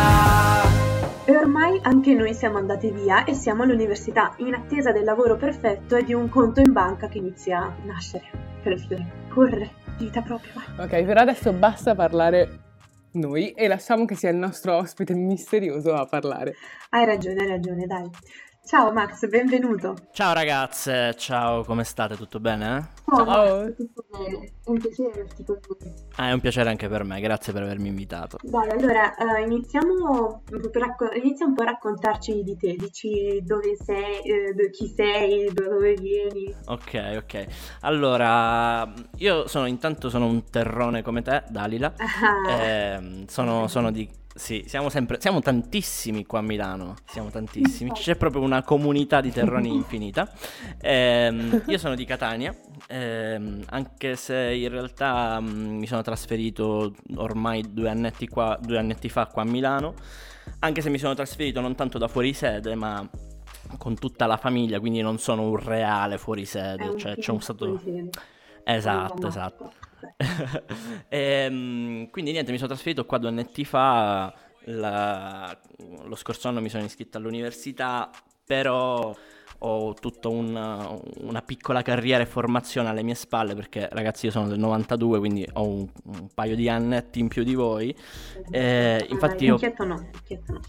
E 1.24 1.38
ormai 1.38 1.80
anche 1.84 2.14
noi 2.14 2.34
siamo 2.34 2.58
andati 2.58 2.92
via 2.92 3.24
e 3.24 3.34
siamo 3.34 3.64
all'università, 3.64 4.34
in 4.38 4.54
attesa 4.54 4.92
del 4.92 5.06
lavoro 5.06 5.38
perfetto 5.38 5.96
e 5.96 6.04
di 6.04 6.14
un 6.14 6.28
conto 6.28 6.60
in 6.60 6.74
banca 6.74 7.08
che 7.08 7.20
inizia 7.20 7.60
a 7.62 7.74
nascere. 7.86 8.26
Per 8.62 8.78
fiore, 8.78 9.06
corre, 9.30 9.72
vita 9.98 10.22
propria. 10.22 10.52
Ok, 10.80 11.04
per 11.04 11.18
adesso 11.18 11.54
basta 11.54 11.96
parlare 11.96 12.66
noi 13.12 13.52
e 13.52 13.70
lasciamo 13.70 14.04
che 14.04 14.16
sia 14.16 14.30
il 14.30 14.38
nostro 14.38 14.76
ospite 14.76 15.14
misterioso 15.14 15.94
a 15.94 16.06
parlare. 16.06 16.56
Hai 16.90 17.06
ragione, 17.06 17.42
hai 17.42 17.48
ragione, 17.48 17.86
dai. 17.86 18.10
Ciao 18.68 18.92
Max, 18.92 19.26
benvenuto. 19.30 19.96
Ciao 20.12 20.34
ragazze, 20.34 21.14
ciao, 21.16 21.64
come 21.64 21.86
state? 21.86 22.18
Tutto 22.18 22.42
bene? 22.42 22.78
Eh? 22.78 23.16
Ciao, 23.16 23.26
Ciao. 23.26 23.60
Max, 23.64 23.76
tutto 23.78 24.06
bene. 24.12 24.46
È 24.46 24.70
un 24.70 24.78
piacere 24.78 25.12
averti 25.14 25.44
con 25.46 25.58
noi. 25.70 25.94
Ah, 26.18 26.28
è 26.28 26.32
un 26.34 26.42
piacere 26.42 26.70
anche 26.70 26.90
per 26.90 27.06
me, 27.06 27.22
grazie 27.22 27.54
per 27.54 27.62
avermi 27.62 27.88
invitato. 27.88 28.38
Dai, 28.42 28.70
allora, 28.70 29.16
uh, 29.20 29.42
iniziamo, 29.42 30.44
racco- 30.74 31.14
inizia 31.14 31.46
un 31.46 31.54
po' 31.54 31.62
a 31.62 31.66
raccontarci 31.66 32.44
di 32.44 32.58
te, 32.58 32.76
dici 32.76 33.42
dove 33.42 33.78
sei, 33.82 34.20
eh, 34.24 34.70
chi 34.72 34.94
sei, 34.94 35.50
da 35.54 35.70
dove 35.70 35.94
vieni. 35.94 36.54
Ok, 36.66 37.22
ok. 37.24 37.46
Allora, 37.84 38.92
io 39.20 39.48
sono 39.48 39.66
intanto 39.66 40.10
sono 40.10 40.26
un 40.26 40.44
terrone 40.50 41.04
come 41.04 41.22
te, 41.22 41.42
Dalila. 41.48 41.94
Ah. 41.96 42.52
Eh, 42.52 43.24
sono, 43.28 43.70
sono 43.70 43.92
di 43.92 44.26
sì, 44.38 44.64
siamo 44.68 44.90
sempre, 44.90 45.20
siamo 45.20 45.42
tantissimi 45.42 46.26
qua 46.26 46.40
a 46.40 46.42
Milano, 46.44 46.96
siamo 47.06 47.30
tantissimi, 47.30 47.92
c'è 47.92 48.16
proprio 48.16 48.42
una 48.42 48.64
comunità 48.64 49.20
di 49.20 49.32
terroni 49.32 49.74
infinita. 49.74 50.32
Eh, 50.80 51.62
io 51.66 51.78
sono 51.78 51.96
di 51.96 52.06
Catania, 52.06 52.56
eh, 52.88 53.62
anche 53.66 54.16
se 54.16 54.54
in 54.54 54.70
realtà 54.70 55.40
mh, 55.40 55.50
mm, 55.50 55.78
mi 55.78 55.88
sono 55.88 56.02
trasferito 56.02 56.94
ormai 57.16 57.74
due 57.74 57.90
annetti, 57.90 58.28
qua, 58.28 58.58
due 58.62 58.78
annetti 58.78 59.10
fa 59.10 59.26
qua 59.26 59.42
a 59.42 59.46
Milano, 59.46 59.96
anche 60.60 60.82
se 60.82 60.90
mi 60.90 60.98
sono 60.98 61.14
trasferito 61.14 61.60
non 61.60 61.76
tanto 61.76 61.98
da 61.98 62.08
fuori 62.08 62.34
sede, 62.34 62.76
ma 62.76 63.08
con 63.78 63.96
tutta 63.96 64.28
la 64.28 64.38
famiglia, 64.38 64.80
quindi 64.80 65.02
non 65.02 65.18
sono 65.18 65.44
un 65.44 65.58
reale 65.58 66.18
fuori 66.18 66.46
sede, 66.46 66.96
cioè 66.98 67.18
c'è 67.18 67.32
un 67.32 67.42
stato... 67.42 67.82
Esatto, 68.64 69.28
esatto. 69.28 69.72
E, 70.16 71.06
ehm, 71.10 72.10
quindi 72.10 72.32
niente, 72.32 72.52
mi 72.52 72.58
sono 72.58 72.70
trasferito 72.70 73.06
qua 73.06 73.18
due 73.18 73.30
annetti 73.30 73.66
fa, 73.66 74.34
la, 74.66 75.58
lo 76.04 76.16
scorso 76.16 76.48
anno 76.48 76.62
mi 76.62 76.70
sono 76.70 76.84
iscritto 76.84 77.18
all'università, 77.18 78.10
però 78.46 79.16
ho 79.60 79.94
tutta 79.94 80.28
una, 80.28 80.88
una, 81.22 81.42
piccola 81.42 81.82
carriera 81.82 82.22
e 82.22 82.28
formazione 82.28 82.90
alle 82.90 83.02
mie 83.02 83.16
spalle 83.16 83.56
perché 83.56 83.90
ragazzi 83.92 84.28
io 84.28 84.32
sono 84.32 84.48
del 84.48 84.60
92 84.60 85.18
quindi 85.18 85.48
ho 85.54 85.68
un, 85.68 85.88
un 86.04 86.28
paio 86.34 86.56
di 86.56 86.70
annetti 86.70 87.20
in 87.20 87.28
più 87.28 87.44
di 87.44 87.56
voi. 87.56 87.96
Eh, 88.52 89.06
infatti 89.10 89.46
io 89.46 89.58
vecchietto 89.58 89.84
no 89.84 90.10
vecchietto 90.12 90.54
no. 90.54 90.60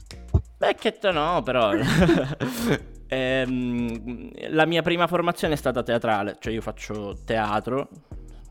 Vecchietto 0.56 1.10
no 1.12 1.42
però 1.42 1.72
ehm, 3.06 4.30
la 4.50 4.64
mia 4.64 4.82
prima 4.82 5.06
formazione 5.06 5.54
è 5.54 5.56
stata 5.56 5.82
teatrale 5.82 6.36
cioè 6.40 6.52
io 6.52 6.62
faccio 6.62 7.14
teatro 7.24 7.88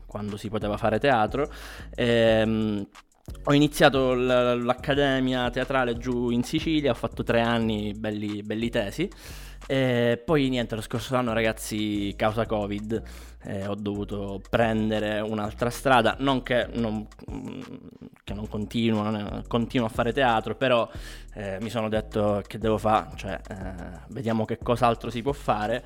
quando 0.08 0.36
si 0.36 0.48
poteva 0.48 0.76
fare 0.76 0.98
teatro. 0.98 1.48
Ehm, 1.94 2.86
ho 3.44 3.52
iniziato 3.52 4.14
l- 4.14 4.64
l'accademia 4.64 5.50
teatrale 5.50 5.96
giù 5.98 6.30
in 6.30 6.42
Sicilia, 6.42 6.92
ho 6.92 6.94
fatto 6.94 7.22
tre 7.22 7.40
anni 7.40 7.92
belli, 7.92 8.42
belli 8.42 8.70
tesi. 8.70 9.08
E 9.66 10.22
poi 10.24 10.48
niente, 10.48 10.74
lo 10.74 10.80
scorso 10.80 11.14
anno 11.14 11.34
ragazzi, 11.34 12.14
causa 12.16 12.46
Covid, 12.46 13.02
eh, 13.42 13.66
ho 13.66 13.74
dovuto 13.74 14.40
prendere 14.48 15.20
un'altra 15.20 15.68
strada, 15.68 16.16
non 16.20 16.42
che 16.42 16.68
non, 16.72 17.06
che 18.24 18.32
non 18.32 18.48
continuo, 18.48 19.42
continuo 19.46 19.86
a 19.86 19.90
fare 19.90 20.12
teatro, 20.12 20.54
però 20.54 20.88
eh, 21.34 21.58
mi 21.60 21.68
sono 21.68 21.88
detto 21.90 22.42
che 22.46 22.58
devo 22.58 22.78
fare, 22.78 23.10
cioè 23.16 23.38
eh, 23.50 24.00
vediamo 24.08 24.46
che 24.46 24.58
cos'altro 24.58 25.10
si 25.10 25.20
può 25.20 25.32
fare, 25.32 25.84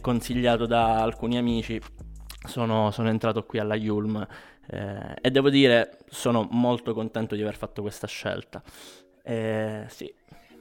consigliato 0.00 0.66
da 0.66 1.00
alcuni 1.00 1.38
amici, 1.38 1.80
sono, 2.46 2.90
sono 2.90 3.08
entrato 3.08 3.44
qui 3.44 3.58
alla 3.58 3.74
Yulm 3.74 4.26
eh, 4.66 5.14
e 5.20 5.30
devo 5.30 5.50
dire 5.50 5.98
sono 6.08 6.46
molto 6.50 6.94
contento 6.94 7.34
di 7.34 7.42
aver 7.42 7.56
fatto 7.56 7.82
questa 7.82 8.06
scelta. 8.06 8.62
Eh, 9.22 9.84
sì, 9.88 10.12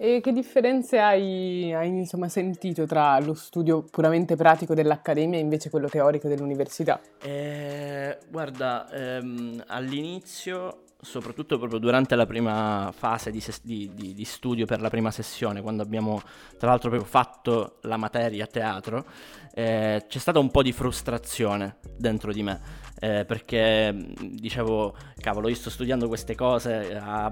e 0.04 0.20
che 0.20 0.34
differenze 0.34 0.98
hai, 0.98 1.72
hai 1.72 1.88
insomma, 1.90 2.28
sentito 2.28 2.88
tra 2.88 3.20
lo 3.20 3.36
studio 3.36 3.84
puramente 3.84 4.36
pratico 4.36 4.74
dell'accademia 4.74 5.38
e 5.38 5.42
invece 5.42 5.70
quello 5.70 5.88
teorico 5.88 6.28
dell'università? 6.28 7.00
Eh, 7.22 8.18
guarda, 8.28 8.90
ehm, 8.90 9.64
all'inizio 9.68 10.86
soprattutto 11.02 11.58
proprio 11.58 11.80
durante 11.80 12.16
la 12.16 12.26
prima 12.26 12.94
fase 12.96 13.32
di, 13.32 13.40
ses- 13.40 13.64
di, 13.64 13.92
di, 13.94 14.14
di, 14.14 14.26
studio 14.26 14.66
per 14.66 14.82
la 14.82 14.90
prima 14.90 15.12
sessione, 15.12 15.62
quando 15.62 15.82
abbiamo 15.82 16.22
tra 16.58 16.70
l'altro 16.70 16.90
proprio 16.90 17.10
fatto 17.10 17.78
la 17.82 17.98
materia 17.98 18.46
teatro, 18.46 19.06
eh, 19.54 20.06
c'è 20.08 20.20
stata 20.20 20.40
un 20.40 20.52
po' 20.52 20.62
di 20.62 20.72
frustrazione 20.72 21.78
dentro 21.98 22.32
di 22.32 22.44
me, 22.44 22.60
eh, 23.00 23.26
perché 23.26 23.96
dicevo, 24.20 24.96
cavolo, 25.20 25.50
io 25.50 25.56
sto 25.56 25.70
studiando 25.70 26.08
queste 26.08 26.36
cose 26.36 26.96
a 26.96 27.32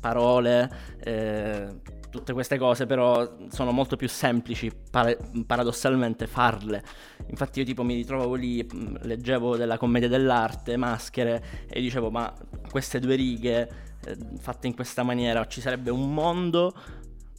parole, 0.00 0.96
eh, 1.00 1.66
tutte 2.14 2.32
queste 2.32 2.58
cose, 2.58 2.86
però 2.86 3.36
sono 3.48 3.72
molto 3.72 3.96
più 3.96 4.08
semplici 4.08 4.70
para- 4.90 5.16
paradossalmente 5.46 6.26
farle. 6.28 6.82
Infatti 7.26 7.58
io 7.58 7.64
tipo 7.64 7.82
mi 7.82 7.94
ritrovavo 7.94 8.34
lì, 8.34 8.66
leggevo 9.02 9.56
della 9.56 9.76
commedia 9.78 10.08
dell'arte, 10.08 10.76
maschere, 10.76 11.66
e 11.68 11.80
dicevo, 11.80 12.10
ma 12.10 12.32
queste 12.70 13.00
due 13.00 13.16
righe 13.16 13.68
eh, 14.04 14.16
fatte 14.38 14.68
in 14.68 14.74
questa 14.74 15.02
maniera, 15.02 15.46
ci 15.46 15.60
sarebbe 15.60 15.90
un 15.90 16.14
mondo 16.14 16.72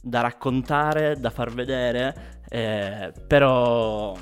da 0.02 0.20
raccontare, 0.20 1.16
da 1.18 1.30
far 1.30 1.52
vedere, 1.52 2.40
eh, 2.48 3.12
però 3.26 4.14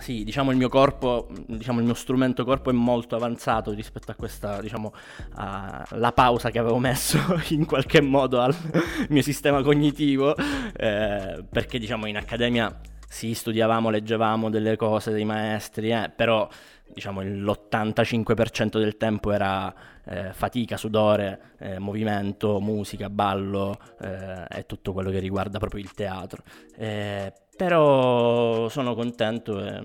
sì, 0.00 0.24
diciamo 0.24 0.50
il 0.50 0.56
mio 0.56 0.68
corpo, 0.68 1.28
diciamo 1.46 1.78
il 1.78 1.84
mio 1.84 1.94
strumento 1.94 2.44
corpo 2.44 2.70
è 2.70 2.72
molto 2.72 3.16
avanzato 3.16 3.72
rispetto 3.72 4.10
a 4.10 4.14
questa, 4.14 4.60
diciamo, 4.60 4.92
alla 5.34 6.12
pausa 6.12 6.50
che 6.50 6.58
avevo 6.58 6.78
messo 6.78 7.18
in 7.50 7.66
qualche 7.66 8.00
modo 8.00 8.40
al 8.40 8.54
mio 9.08 9.22
sistema 9.22 9.62
cognitivo, 9.62 10.34
eh, 10.36 11.44
perché 11.48 11.78
diciamo 11.78 12.06
in 12.06 12.16
accademia 12.16 12.80
sì, 13.08 13.34
studiavamo, 13.34 13.90
leggevamo 13.90 14.50
delle 14.50 14.76
cose 14.76 15.10
dei 15.10 15.24
maestri, 15.24 15.90
eh, 15.90 16.10
però 16.14 16.48
diciamo 16.92 17.22
l'85% 17.22 18.78
del 18.78 18.96
tempo 18.96 19.32
era 19.32 19.72
eh, 20.04 20.32
fatica, 20.32 20.76
sudore, 20.76 21.54
eh, 21.58 21.78
movimento, 21.78 22.60
musica, 22.60 23.08
ballo 23.10 23.78
eh, 24.00 24.44
e 24.48 24.66
tutto 24.66 24.92
quello 24.92 25.10
che 25.10 25.18
riguarda 25.18 25.58
proprio 25.58 25.80
il 25.80 25.92
teatro. 25.92 26.42
Eh, 26.76 27.32
però 27.56 28.70
sono 28.70 28.94
contento, 28.94 29.62
e, 29.62 29.82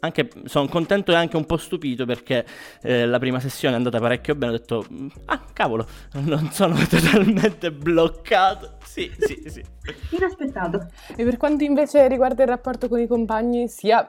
anche, 0.00 0.28
sono 0.46 0.66
contento 0.66 1.12
e 1.12 1.14
anche 1.14 1.36
un 1.36 1.46
po' 1.46 1.56
stupito 1.56 2.04
perché 2.04 2.44
eh, 2.82 3.06
la 3.06 3.20
prima 3.20 3.38
sessione 3.38 3.74
è 3.74 3.76
andata 3.76 4.00
parecchio 4.00 4.34
bene. 4.34 4.54
Ho 4.54 4.56
detto, 4.56 4.84
ah 5.26 5.40
cavolo, 5.52 5.86
non 6.14 6.50
sono 6.50 6.74
totalmente 6.84 7.70
bloccato. 7.70 8.78
Sì, 9.02 9.10
sì, 9.18 9.42
sì. 9.46 9.62
Inaspettato. 10.10 10.86
E 11.16 11.24
per 11.24 11.38
quanto 11.38 11.64
invece 11.64 12.06
riguarda 12.08 12.42
il 12.42 12.48
rapporto 12.48 12.88
con 12.88 13.00
i 13.00 13.06
compagni, 13.06 13.66
sia 13.68 14.06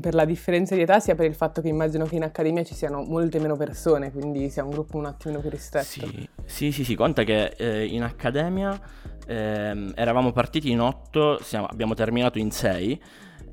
per 0.00 0.14
la 0.14 0.24
differenza 0.24 0.74
di 0.74 0.80
età, 0.80 1.00
sia 1.00 1.14
per 1.14 1.26
il 1.26 1.34
fatto 1.34 1.60
che 1.60 1.68
immagino 1.68 2.06
che 2.06 2.16
in 2.16 2.22
accademia 2.22 2.64
ci 2.64 2.74
siano 2.74 3.02
molte 3.02 3.38
meno 3.38 3.56
persone, 3.56 4.10
quindi 4.10 4.48
sia 4.48 4.64
un 4.64 4.70
gruppo 4.70 4.96
un 4.96 5.04
attimino 5.04 5.40
più 5.40 5.50
ristretto. 5.50 5.84
Sì, 5.84 6.28
sì, 6.46 6.72
sì, 6.72 6.84
sì 6.84 6.94
conta 6.94 7.24
che 7.24 7.54
eh, 7.58 7.84
in 7.84 8.02
accademia 8.02 8.80
eh, 9.26 9.92
eravamo 9.94 10.32
partiti 10.32 10.70
in 10.70 10.80
otto, 10.80 11.38
siamo, 11.42 11.66
abbiamo 11.66 11.92
terminato 11.92 12.38
in 12.38 12.50
sei. 12.50 13.00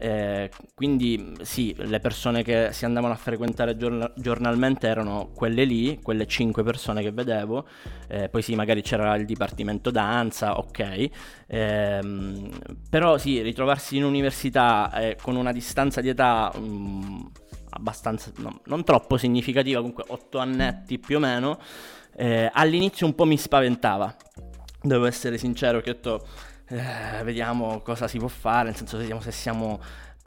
Eh, 0.03 0.49
quindi 0.75 1.31
sì, 1.43 1.73
le 1.77 2.01
persone 2.01 2.43
che 2.43 2.73
si 2.73 2.83
andavano 2.83 3.13
a 3.13 3.15
frequentare 3.15 3.77
giorn- 3.77 4.11
giornalmente 4.17 4.85
erano 4.85 5.29
quelle 5.33 5.63
lì, 5.63 5.97
quelle 6.03 6.27
cinque 6.27 6.61
persone 6.61 7.01
che 7.01 7.13
vedevo, 7.13 7.65
eh, 8.09 8.27
poi 8.27 8.41
sì, 8.41 8.53
magari 8.53 8.81
c'era 8.81 9.15
il 9.15 9.25
dipartimento 9.25 9.91
danza, 9.91 10.57
ok, 10.57 11.09
eh, 11.47 12.01
però 12.89 13.17
sì, 13.17 13.41
ritrovarsi 13.41 13.95
in 13.95 14.03
università 14.03 14.91
eh, 14.93 15.17
con 15.21 15.37
una 15.37 15.53
distanza 15.53 16.01
di 16.01 16.09
età 16.09 16.51
mh, 16.53 16.59
mm, 16.59 17.19
abbastanza, 17.69 18.29
no, 18.39 18.59
non 18.65 18.83
troppo 18.83 19.15
significativa, 19.15 19.79
comunque 19.79 20.03
otto 20.07 20.37
annetti 20.37 20.99
più 20.99 21.15
o 21.15 21.19
meno, 21.19 21.59
eh, 22.17 22.49
all'inizio 22.51 23.05
un 23.05 23.15
po' 23.15 23.23
mi 23.23 23.37
spaventava. 23.37 24.13
Devo 24.81 25.05
essere 25.05 25.37
sincero 25.37 25.79
che 25.79 25.91
ho 25.91 25.93
detto, 25.93 26.27
eh, 26.67 27.23
vediamo 27.23 27.81
cosa 27.81 28.07
si 28.07 28.17
può 28.17 28.27
fare, 28.27 28.65
nel 28.65 28.75
senso 28.75 28.97
vediamo 28.97 29.21
se 29.21 29.31
siamo... 29.31 29.79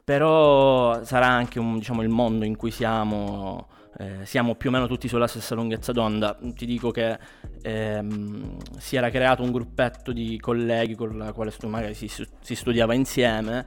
Però 0.03 1.03
sarà 1.03 1.27
anche 1.27 1.59
un, 1.59 1.79
diciamo, 1.79 2.01
il 2.01 2.07
mondo 2.07 2.45
in 2.45 2.55
cui 2.55 2.71
siamo, 2.71 3.67
eh, 3.97 4.25
siamo 4.25 4.55
più 4.55 4.69
o 4.69 4.71
meno 4.71 4.87
tutti 4.87 5.09
sulla 5.09 5.27
stessa 5.27 5.53
lunghezza 5.53 5.91
d'onda. 5.91 6.37
Ti 6.55 6.65
dico 6.65 6.91
che 6.91 7.19
ehm, 7.61 8.55
si 8.77 8.95
era 8.95 9.09
creato 9.09 9.43
un 9.43 9.51
gruppetto 9.51 10.13
di 10.13 10.39
colleghi 10.39 10.95
con 10.95 11.17
la 11.17 11.33
quale 11.33 11.51
magari 11.65 11.93
si, 11.93 12.07
si 12.07 12.55
studiava 12.55 12.93
insieme, 12.93 13.65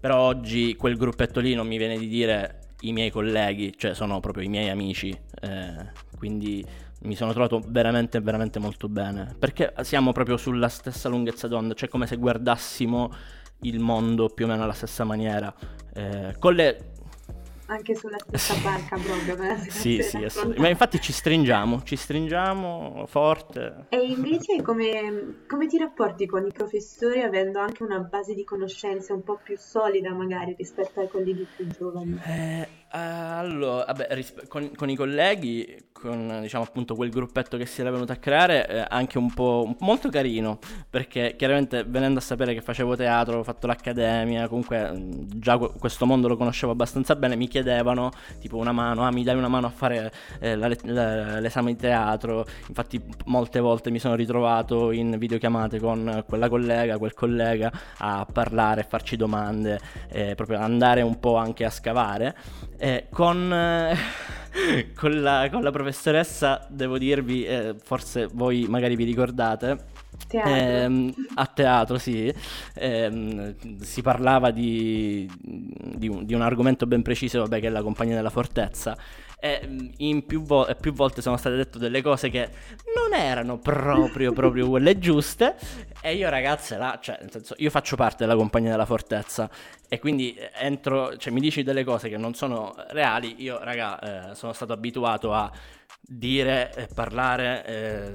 però 0.00 0.18
oggi 0.18 0.76
quel 0.76 0.96
gruppetto 0.96 1.40
lì 1.40 1.54
non 1.54 1.66
mi 1.66 1.76
viene 1.76 1.98
di 1.98 2.08
dire 2.08 2.60
i 2.80 2.92
miei 2.92 3.10
colleghi, 3.10 3.74
cioè 3.76 3.92
sono 3.92 4.18
proprio 4.20 4.44
i 4.44 4.48
miei 4.48 4.70
amici, 4.70 5.10
eh, 5.42 5.90
quindi 6.16 6.64
mi 7.02 7.14
sono 7.14 7.32
trovato 7.32 7.62
veramente, 7.66 8.20
veramente 8.20 8.58
molto 8.58 8.88
bene. 8.88 9.34
Perché 9.38 9.72
siamo 9.82 10.12
proprio 10.12 10.36
sulla 10.36 10.68
stessa 10.68 11.08
lunghezza 11.08 11.48
d'onda, 11.48 11.74
cioè 11.74 11.88
come 11.88 12.06
se 12.06 12.16
guardassimo 12.16 13.12
il 13.60 13.78
mondo 13.78 14.28
più 14.28 14.44
o 14.44 14.48
meno 14.48 14.62
alla 14.62 14.72
stessa 14.72 15.04
maniera. 15.04 15.54
Eh, 15.94 16.34
con 16.38 16.54
le 16.54 16.92
anche 17.72 17.94
sulla 17.94 18.18
stessa 18.26 18.54
barca 18.62 18.96
proprio. 18.96 19.56
sì, 19.68 20.02
sì, 20.02 20.18
ma 20.56 20.68
infatti 20.68 21.00
ci 21.00 21.12
stringiamo, 21.12 21.82
ci 21.82 21.96
stringiamo 21.96 23.04
forte. 23.06 23.86
E 23.88 23.96
invece 23.96 24.60
come, 24.62 25.44
come, 25.48 25.66
ti 25.66 25.78
rapporti 25.78 26.26
con 26.26 26.46
i 26.46 26.52
professori 26.52 27.22
avendo 27.22 27.60
anche 27.60 27.82
una 27.82 28.00
base 28.00 28.34
di 28.34 28.44
conoscenze 28.44 29.12
un 29.12 29.22
po' 29.22 29.40
più 29.42 29.56
solida 29.58 30.12
magari 30.12 30.54
rispetto 30.56 31.00
ai 31.00 31.08
colleghi 31.08 31.46
più 31.56 31.66
giovani? 31.68 32.20
Eh, 32.24 32.68
allora, 32.94 33.84
vabbè, 33.86 34.08
rispe- 34.10 34.46
con, 34.48 34.70
con, 34.76 34.90
i 34.90 34.96
colleghi, 34.96 35.84
con 35.92 36.40
diciamo 36.42 36.62
appunto 36.64 36.94
quel 36.94 37.08
gruppetto 37.08 37.56
che 37.56 37.64
si 37.64 37.80
era 37.80 37.90
venuto 37.90 38.12
a 38.12 38.16
creare, 38.16 38.68
eh, 38.68 38.84
anche 38.86 39.16
un 39.16 39.32
po' 39.32 39.74
molto 39.80 40.10
carino, 40.10 40.58
perché 40.90 41.34
chiaramente 41.38 41.84
venendo 41.84 42.18
a 42.18 42.22
sapere 42.22 42.52
che 42.52 42.60
facevo 42.60 42.94
teatro, 42.94 43.38
ho 43.38 43.42
fatto 43.44 43.66
l'accademia, 43.66 44.46
comunque 44.46 44.92
già 45.36 45.56
questo 45.56 46.04
mondo 46.04 46.28
lo 46.28 46.36
conoscevo 46.36 46.72
abbastanza 46.72 47.16
bene, 47.16 47.34
mi 47.34 47.48
chiedevano 47.48 48.10
tipo 48.40 48.58
una 48.58 48.72
mano, 48.72 49.06
ah 49.06 49.10
mi 49.10 49.22
dai 49.22 49.36
una 49.36 49.48
mano 49.48 49.68
a 49.68 49.70
fare 49.70 50.12
eh, 50.40 50.54
la, 50.54 50.70
la, 50.82 51.40
l'esame 51.40 51.72
di 51.72 51.78
teatro, 51.78 52.44
infatti 52.68 53.00
molte 53.24 53.60
volte 53.60 53.90
mi 53.90 54.00
sono 54.00 54.16
ritrovato 54.16 54.90
in 54.90 55.16
videochiamate 55.16 55.78
con 55.78 56.24
quella 56.28 56.50
collega, 56.50 56.98
quel 56.98 57.14
collega 57.14 57.72
a 57.98 58.26
parlare, 58.30 58.82
a 58.82 58.84
farci 58.84 59.16
domande, 59.16 59.80
eh, 60.10 60.34
proprio 60.34 60.58
andare 60.58 61.00
un 61.00 61.18
po' 61.18 61.36
anche 61.36 61.64
a 61.64 61.70
scavare. 61.70 62.36
Eh, 62.84 63.06
con, 63.10 63.52
eh, 63.52 63.96
con, 64.96 65.22
la, 65.22 65.48
con, 65.52 65.62
la, 65.62 65.70
professoressa, 65.70 66.66
devo 66.68 66.98
dirvi, 66.98 67.44
eh, 67.44 67.76
forse 67.80 68.26
voi 68.26 68.66
magari 68.68 68.96
vi 68.96 69.04
ricordate, 69.04 69.78
Teatro. 70.32 70.54
Ehm, 70.54 71.14
a 71.34 71.46
teatro, 71.46 71.98
sì. 71.98 72.32
Ehm, 72.74 73.54
si 73.82 74.00
parlava 74.00 74.50
di, 74.50 75.30
di, 75.38 76.08
un, 76.08 76.24
di, 76.24 76.32
un, 76.32 76.40
argomento 76.40 76.86
ben 76.86 77.02
preciso, 77.02 77.40
vabbè, 77.40 77.60
che 77.60 77.66
è 77.66 77.70
la 77.70 77.82
compagnia 77.82 78.16
della 78.16 78.30
fortezza 78.30 78.96
e 79.44 80.22
più, 80.24 80.44
vo- 80.44 80.68
più, 80.80 80.92
volte 80.92 81.20
sono 81.20 81.36
state 81.36 81.56
dette 81.56 81.80
delle 81.80 82.00
cose 82.00 82.30
che 82.30 82.48
non 82.94 83.18
erano 83.18 83.58
proprio, 83.58 84.32
proprio 84.32 84.68
quelle 84.68 85.00
giuste. 85.00 85.56
E 86.00 86.14
io, 86.14 86.30
ragazze, 86.30 86.76
là, 86.76 86.96
cioè, 87.02 87.18
nel 87.20 87.30
senso, 87.32 87.56
io 87.58 87.68
faccio 87.68 87.96
parte 87.96 88.18
della 88.18 88.36
compagnia 88.36 88.70
della 88.70 88.86
fortezza. 88.86 89.50
E 89.88 89.98
quindi 89.98 90.38
entro, 90.54 91.16
cioè, 91.16 91.32
mi 91.32 91.40
dici 91.40 91.64
delle 91.64 91.82
cose 91.82 92.08
che 92.08 92.16
non 92.16 92.34
sono 92.34 92.72
reali. 92.90 93.42
Io, 93.42 93.58
raga, 93.60 94.30
eh, 94.30 94.34
sono 94.36 94.52
stato 94.52 94.72
abituato 94.72 95.34
a 95.34 95.50
dire 96.04 96.74
e 96.74 96.88
parlare, 96.92 97.64
eh, 97.64 98.12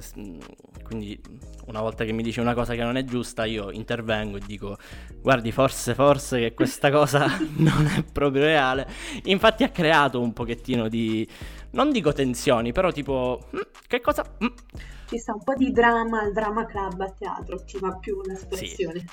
quindi 0.84 1.20
una 1.68 1.82
volta 1.82 2.06
che 2.06 2.12
mi 2.12 2.24
dice 2.24 2.42
una 2.42 2.54
cosa 2.54 2.76
che 2.76 2.84
non 2.84 2.98
è 2.98 3.04
giusta 3.04 3.46
io 3.46 3.72
intervengo 3.72 4.38
e 4.38 4.42
dico 4.46 4.78
guardi 5.22 5.52
forse 5.52 5.94
forse 5.94 6.40
che 6.40 6.54
questa 6.54 6.90
cosa 6.92 7.28
non 7.58 7.88
è 7.88 8.04
proprio 8.04 8.44
reale. 8.44 8.88
Infatti 9.26 9.64
ha 9.64 9.70
creato 9.70 10.22
un 10.22 10.34
pochettino 10.34 10.88
di, 10.88 11.28
non 11.72 11.92
dico 11.92 12.14
tensioni, 12.14 12.72
però 12.72 12.92
tipo 12.92 13.48
mm, 13.56 13.60
che 13.88 14.02
cosa... 14.02 14.24
Mm. 14.44 14.48
Ci 15.08 15.18
sta 15.18 15.34
un 15.34 15.44
po' 15.44 15.54
di 15.56 15.72
dramma 15.72 16.22
al 16.22 16.34
drama 16.34 16.66
club 16.66 17.00
a 17.00 17.10
teatro, 17.12 17.64
ci 17.64 17.80
va 17.80 17.96
più 17.96 18.22
l'espressione. 18.24 19.00
Sì. 19.00 19.06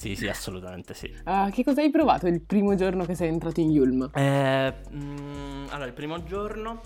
Sì, 0.00 0.16
sì, 0.16 0.28
assolutamente 0.28 0.94
sì. 0.94 1.12
Uh, 1.26 1.50
che 1.50 1.62
cosa 1.62 1.82
hai 1.82 1.90
provato 1.90 2.26
il 2.26 2.40
primo 2.40 2.74
giorno 2.74 3.04
che 3.04 3.14
sei 3.14 3.28
entrato 3.28 3.60
in 3.60 3.70
Yulm? 3.70 4.10
Eh, 4.14 4.74
mm, 4.94 5.66
allora, 5.68 5.84
il 5.84 5.92
primo 5.92 6.22
giorno 6.24 6.80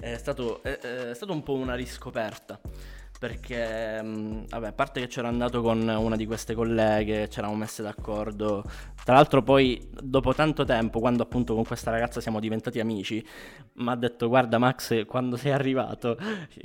è 0.00 0.16
stato, 0.16 0.62
è, 0.62 0.78
è 0.78 1.14
stato 1.14 1.32
un 1.32 1.42
po' 1.42 1.54
una 1.54 1.74
riscoperta 1.74 2.60
perché 3.24 4.02
vabbè, 4.48 4.66
a 4.66 4.72
parte 4.72 5.00
che 5.00 5.06
c'ero 5.06 5.28
andato 5.28 5.62
con 5.62 5.80
una 5.88 6.14
di 6.14 6.26
queste 6.26 6.52
colleghe, 6.54 7.28
ci 7.30 7.38
eravamo 7.38 7.58
messe 7.58 7.82
d'accordo. 7.82 8.64
Tra 9.02 9.14
l'altro 9.14 9.42
poi 9.42 9.88
dopo 9.98 10.34
tanto 10.34 10.64
tempo, 10.64 11.00
quando 11.00 11.22
appunto 11.22 11.54
con 11.54 11.64
questa 11.64 11.90
ragazza 11.90 12.20
siamo 12.20 12.38
diventati 12.38 12.80
amici, 12.80 13.24
mi 13.74 13.88
ha 13.88 13.94
detto 13.94 14.28
"Guarda 14.28 14.58
Max, 14.58 15.06
quando 15.06 15.36
sei 15.36 15.52
arrivato 15.52 16.18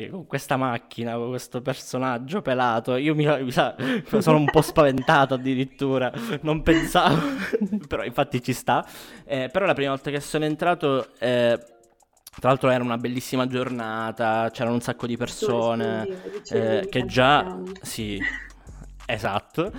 con 0.10 0.26
questa 0.28 0.58
macchina, 0.58 1.14
con 1.16 1.30
questo 1.30 1.62
personaggio 1.62 2.42
pelato, 2.42 2.98
io 2.98 3.16
mi, 3.16 3.26
mi 3.42 3.52
sa, 3.52 3.76
sono 4.20 4.38
un 4.38 4.46
po' 4.52 4.62
spaventato 4.62 5.36
addirittura, 5.36 6.12
non 6.42 6.62
pensavo". 6.62 7.22
però 7.88 8.04
infatti 8.04 8.44
ci 8.44 8.52
sta. 8.52 8.86
Eh, 9.24 9.48
però 9.50 9.66
la 9.66 9.74
prima 9.74 9.92
volta 9.92 10.12
che 10.12 10.20
sono 10.20 10.44
entrato 10.44 11.08
eh, 11.20 11.58
tra 12.40 12.50
l'altro 12.50 12.70
era 12.70 12.84
una 12.84 12.98
bellissima 12.98 13.48
giornata, 13.48 14.50
c'erano 14.52 14.76
un 14.76 14.82
sacco 14.82 15.06
di 15.06 15.18
persone 15.18 16.08
eh, 16.50 16.88
che 16.90 17.06
già... 17.06 17.58
Sì, 17.82 18.20
esatto. 19.06 19.72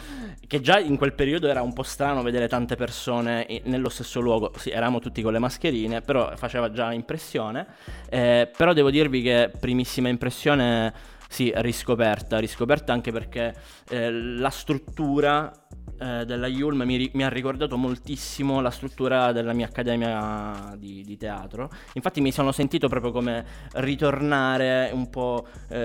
Che 0.46 0.60
già 0.60 0.78
in 0.78 0.96
quel 0.96 1.14
periodo 1.14 1.48
era 1.48 1.62
un 1.62 1.72
po' 1.72 1.82
strano 1.82 2.22
vedere 2.22 2.48
tante 2.48 2.76
persone 2.76 3.62
nello 3.64 3.88
stesso 3.88 4.20
luogo. 4.20 4.52
Sì, 4.56 4.70
eravamo 4.70 4.98
tutti 4.98 5.22
con 5.22 5.32
le 5.32 5.38
mascherine, 5.38 6.02
però 6.02 6.36
faceva 6.36 6.70
già 6.70 6.92
impressione. 6.92 7.66
Eh, 8.08 8.50
però 8.56 8.72
devo 8.72 8.90
dirvi 8.90 9.22
che 9.22 9.50
primissima 9.58 10.08
impressione, 10.08 10.92
sì, 11.28 11.52
riscoperta. 11.56 12.38
Riscoperta 12.38 12.92
anche 12.92 13.12
perché 13.12 13.54
eh, 13.88 14.10
la 14.10 14.50
struttura 14.50 15.52
eh, 16.00 16.24
della 16.24 16.46
Yulm 16.46 16.82
mi, 16.84 17.10
mi, 17.12 17.24
ha 17.24 17.28
ricordato 17.28 17.76
moltissimo 17.76 18.62
la 18.62 18.70
struttura 18.70 19.32
della 19.32 19.52
mia 19.52 19.66
accademia 19.66 20.74
di, 20.78 21.02
di, 21.04 21.16
teatro. 21.18 21.68
Infatti 21.92 22.22
mi 22.22 22.32
sono 22.32 22.52
sentito 22.52 22.88
proprio 22.88 23.12
come 23.12 23.44
ritornare 23.74 24.90
un 24.94 25.10
po' 25.10 25.46
eh, 25.68 25.78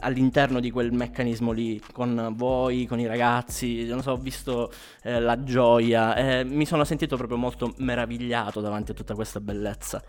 all'interno 0.00 0.60
di 0.60 0.70
quel 0.70 0.92
meccanismo 0.92 1.52
lì, 1.52 1.78
con 1.92 2.32
voi, 2.36 2.86
con 2.86 3.00
i 3.00 3.06
ragazzi, 3.06 3.84
non 3.86 4.00
so, 4.00 4.12
ho 4.12 4.16
visto 4.16 4.70
eh, 5.02 5.20
la 5.20 5.42
gioia 5.44 6.42
mi 6.44 6.64
sono 6.64 6.84
sentito 6.84 7.16
proprio 7.16 7.36
molto 7.36 7.74
meravigliato 7.78 8.60
davanti 8.60 8.92
a 8.92 8.94
tutta 8.94 9.14
questa 9.14 9.40
bellezza. 9.40 10.02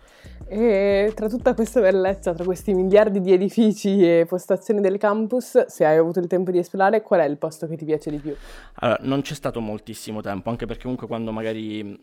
E 0.48 1.12
tra 1.14 1.28
tutta 1.28 1.54
questa 1.54 1.80
bellezza, 1.80 2.32
tra 2.32 2.44
questi 2.44 2.72
miliardi 2.72 3.20
di 3.20 3.32
edifici 3.32 4.02
e 4.02 4.24
postazioni 4.26 4.80
del 4.80 4.96
campus, 4.96 5.66
se 5.66 5.84
hai 5.84 5.98
avuto 5.98 6.20
il 6.20 6.26
tempo 6.26 6.50
di 6.50 6.58
esplorare, 6.58 7.02
qual 7.02 7.20
è 7.20 7.24
il 7.24 7.36
posto 7.36 7.66
che 7.66 7.76
ti 7.76 7.84
piace 7.84 8.10
di 8.10 8.18
più? 8.18 8.34
Allora, 8.80 8.98
non 9.02 9.20
c'è 9.22 9.34
stato 9.34 9.60
moltissimo 9.60 10.20
tempo, 10.20 10.48
anche 10.48 10.66
perché 10.66 10.82
comunque 10.82 11.06
quando 11.06 11.32
magari 11.32 11.82
mh, 11.82 11.98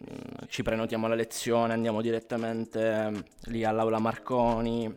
ci 0.47 0.63
prenotiamo 0.63 1.07
la 1.07 1.15
lezione 1.15 1.73
andiamo 1.73 2.01
direttamente 2.01 3.09
mh, 3.09 3.23
lì 3.45 3.63
all'aula 3.63 3.99
Marconi, 3.99 4.93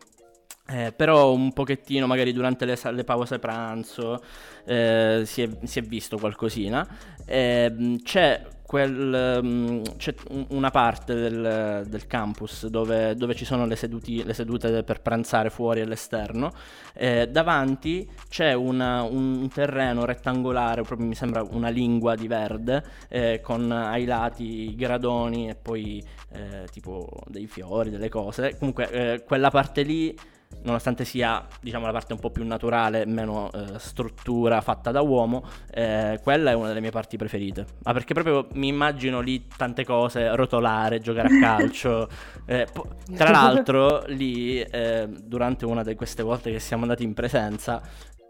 eh, 0.69 0.93
però 0.93 1.33
un 1.33 1.53
pochettino 1.53 2.07
magari 2.07 2.33
durante 2.33 2.65
le, 2.65 2.79
le 2.93 3.05
pause 3.05 3.39
pranzo 3.39 4.23
eh, 4.65 5.23
si, 5.25 5.43
è, 5.43 5.49
si, 5.65 5.79
è, 5.79 5.83
visto 5.83 6.17
qualcosina. 6.19 6.87
Eh, 7.25 7.99
c'è 8.03 8.47
quel, 8.71 9.41
um, 9.43 9.83
c'è 9.97 10.15
una 10.51 10.71
parte 10.71 11.13
del, 11.13 11.85
del 11.89 12.07
campus 12.07 12.69
dove, 12.69 13.17
dove, 13.17 13.35
ci 13.35 13.45
sono 13.45 13.67
le, 13.67 13.75
seduti, 13.75 14.23
le, 14.23 14.33
sedute 14.33 14.85
per 14.85 15.01
pranzare 15.01 15.51
fuori 15.51 15.81
all'esterno. 15.81 16.53
Eh, 16.95 17.27
davanti 17.29 18.09
c'è 18.29 18.53
una, 18.53 19.03
un 19.03 19.49
terreno 19.53 20.05
rettangolare, 20.05 20.83
proprio 20.83 21.09
mi 21.09 21.17
sembra 21.17 21.43
una 21.43 21.69
lingua 21.69 22.15
di 22.15 22.29
verde, 22.29 22.85
eh, 23.09 23.41
con 23.43 23.73
ai 23.73 24.05
lati 24.05 24.73
gradoni 24.77 25.49
e 25.49 25.57
poi 25.57 26.01
eh, 26.31 26.69
tipo 26.71 27.09
dei 27.27 27.49
fiori, 27.49 27.91
delle 27.91 28.09
cose. 28.09 28.57
Comunque 28.57 28.89
eh, 28.93 29.25
quella 29.25 29.51
parte 29.51 29.83
lì 29.83 30.17
nonostante 30.63 31.05
sia 31.05 31.47
diciamo 31.61 31.87
la 31.87 31.93
parte 31.93 32.13
un 32.13 32.19
po' 32.19 32.31
più 32.31 32.45
naturale, 32.45 33.07
meno 33.07 33.51
eh, 33.53 33.79
struttura 33.79 34.61
fatta 34.61 34.91
da 34.91 35.01
uomo, 35.01 35.45
eh, 35.71 36.21
quella 36.23 36.51
è 36.51 36.55
una 36.55 36.69
delle 36.69 36.81
mie 36.81 36.91
parti 36.91 37.17
preferite. 37.17 37.67
Ma 37.83 37.93
perché 37.93 38.15
proprio 38.15 38.49
mi 38.53 38.69
immagino 38.69 39.21
lì 39.21 39.47
tante 39.47 39.85
cose, 39.85 40.35
rotolare, 40.35 41.01
giocare 41.01 41.29
a 41.29 41.41
calcio. 41.41 42.09
eh, 42.47 42.67
po- 42.73 42.97
tra 43.15 43.31
l'altro 43.31 44.05
lì 44.07 44.61
eh, 44.61 45.09
durante 45.23 45.65
una 45.65 45.83
di 45.83 45.95
queste 45.95 46.23
volte 46.23 46.51
che 46.51 46.61
siamo 46.61 46.83
andati 46.83 47.05
in 47.05 47.15
presenza 47.15 47.83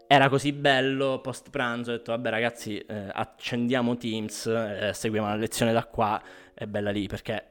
era 0.07 0.27
così 0.27 0.51
bello 0.51 1.21
post 1.21 1.49
pranzo, 1.51 1.91
ho 1.91 1.93
detto 1.95 2.11
vabbè 2.11 2.29
ragazzi 2.29 2.77
eh, 2.77 3.07
accendiamo 3.13 3.95
Teams, 3.95 4.45
eh, 4.45 4.91
seguiamo 4.93 5.27
la 5.29 5.35
lezione 5.35 5.71
da 5.71 5.85
qua, 5.85 6.21
è 6.53 6.65
bella 6.65 6.91
lì 6.91 7.07
perché 7.07 7.33
è 7.33 7.45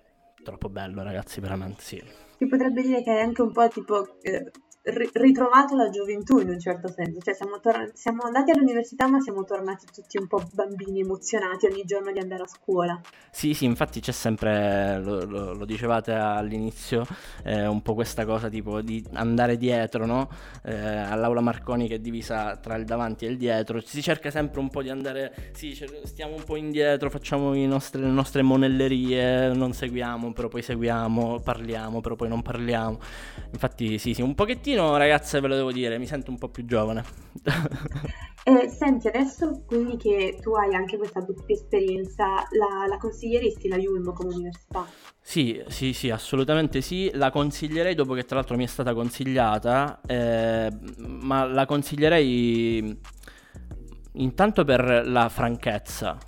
troppo 0.44 0.68
bello 0.68 1.02
ragazzi, 1.02 1.40
veramente 1.40 1.80
sì. 1.80 2.28
Si 2.40 2.46
potrebbe 2.46 2.80
dire 2.80 3.02
che 3.02 3.18
è 3.18 3.20
anche 3.20 3.42
un 3.42 3.52
po' 3.52 3.68
tipo 3.68 4.16
eh, 4.22 4.50
ritrovato 4.90 5.76
la 5.76 5.88
gioventù 5.90 6.38
in 6.38 6.48
un 6.48 6.60
certo 6.60 6.88
senso, 6.88 7.20
cioè 7.20 7.34
siamo, 7.34 7.60
tor- 7.60 7.90
siamo, 7.94 8.22
andati 8.22 8.50
all'università 8.50 9.08
ma 9.08 9.20
siamo 9.20 9.44
tornati 9.44 9.86
tutti 9.92 10.18
un 10.18 10.26
po' 10.26 10.42
bambini 10.52 11.00
emozionati 11.00 11.66
ogni 11.66 11.84
giorno 11.84 12.12
di 12.12 12.18
andare 12.18 12.42
a 12.42 12.46
scuola. 12.46 13.00
Sì, 13.30 13.54
sì, 13.54 13.64
infatti 13.64 14.00
c'è 14.00 14.12
sempre, 14.12 15.00
lo, 15.00 15.24
lo, 15.24 15.54
lo 15.54 15.64
dicevate 15.64 16.12
all'inizio, 16.12 17.06
eh, 17.44 17.66
un 17.66 17.80
po' 17.82 17.94
questa 17.94 18.24
cosa 18.24 18.48
tipo 18.48 18.80
di 18.80 19.04
andare 19.12 19.56
dietro, 19.56 20.04
no? 20.04 20.28
Eh, 20.64 20.74
all'aula 20.74 21.40
Marconi 21.40 21.88
che 21.88 21.94
è 21.96 21.98
divisa 21.98 22.56
tra 22.56 22.76
il 22.76 22.84
davanti 22.84 23.26
e 23.26 23.28
il 23.28 23.36
dietro, 23.36 23.80
si 23.80 24.02
cerca 24.02 24.30
sempre 24.30 24.60
un 24.60 24.68
po' 24.68 24.82
di 24.82 24.90
andare, 24.90 25.50
sì, 25.52 25.78
stiamo 26.04 26.34
un 26.34 26.44
po' 26.44 26.56
indietro, 26.56 27.10
facciamo 27.10 27.54
nostre, 27.54 28.00
le 28.00 28.08
nostre 28.08 28.42
monellerie, 28.42 29.52
non 29.52 29.72
seguiamo, 29.72 30.32
però 30.32 30.48
poi 30.48 30.62
seguiamo, 30.62 31.40
parliamo, 31.40 32.00
però 32.00 32.16
poi 32.16 32.28
non 32.28 32.42
parliamo. 32.42 32.98
Infatti 33.52 33.98
sì, 33.98 34.14
sì, 34.14 34.22
un 34.22 34.34
pochettino 34.34 34.79
pochettino, 34.80 34.96
ragazze, 34.96 35.40
ve 35.40 35.48
lo 35.48 35.56
devo 35.56 35.72
dire, 35.72 35.98
mi 35.98 36.06
sento 36.06 36.30
un 36.30 36.38
po' 36.38 36.48
più 36.48 36.64
giovane. 36.64 37.04
eh, 38.44 38.68
senti, 38.68 39.08
adesso 39.08 39.62
quindi 39.66 39.96
che 39.96 40.38
tu 40.40 40.54
hai 40.54 40.74
anche 40.74 40.96
questa 40.96 41.20
doppia 41.20 41.54
esperienza, 41.54 42.26
la, 42.50 42.86
la 42.88 42.96
consiglieresti 42.96 43.68
la 43.68 43.76
Yulm 43.76 44.12
come 44.12 44.34
università? 44.34 44.86
Sì, 45.20 45.62
sì, 45.68 45.92
sì, 45.92 46.10
assolutamente 46.10 46.80
sì. 46.80 47.10
La 47.14 47.30
consiglierei 47.30 47.94
dopo 47.94 48.14
che 48.14 48.24
tra 48.24 48.36
l'altro 48.36 48.56
mi 48.56 48.64
è 48.64 48.68
stata 48.68 48.94
consigliata, 48.94 50.00
eh, 50.06 50.70
ma 50.98 51.44
la 51.44 51.66
consiglierei 51.66 52.98
intanto 54.14 54.64
per 54.64 55.02
la 55.06 55.28
franchezza 55.28 56.18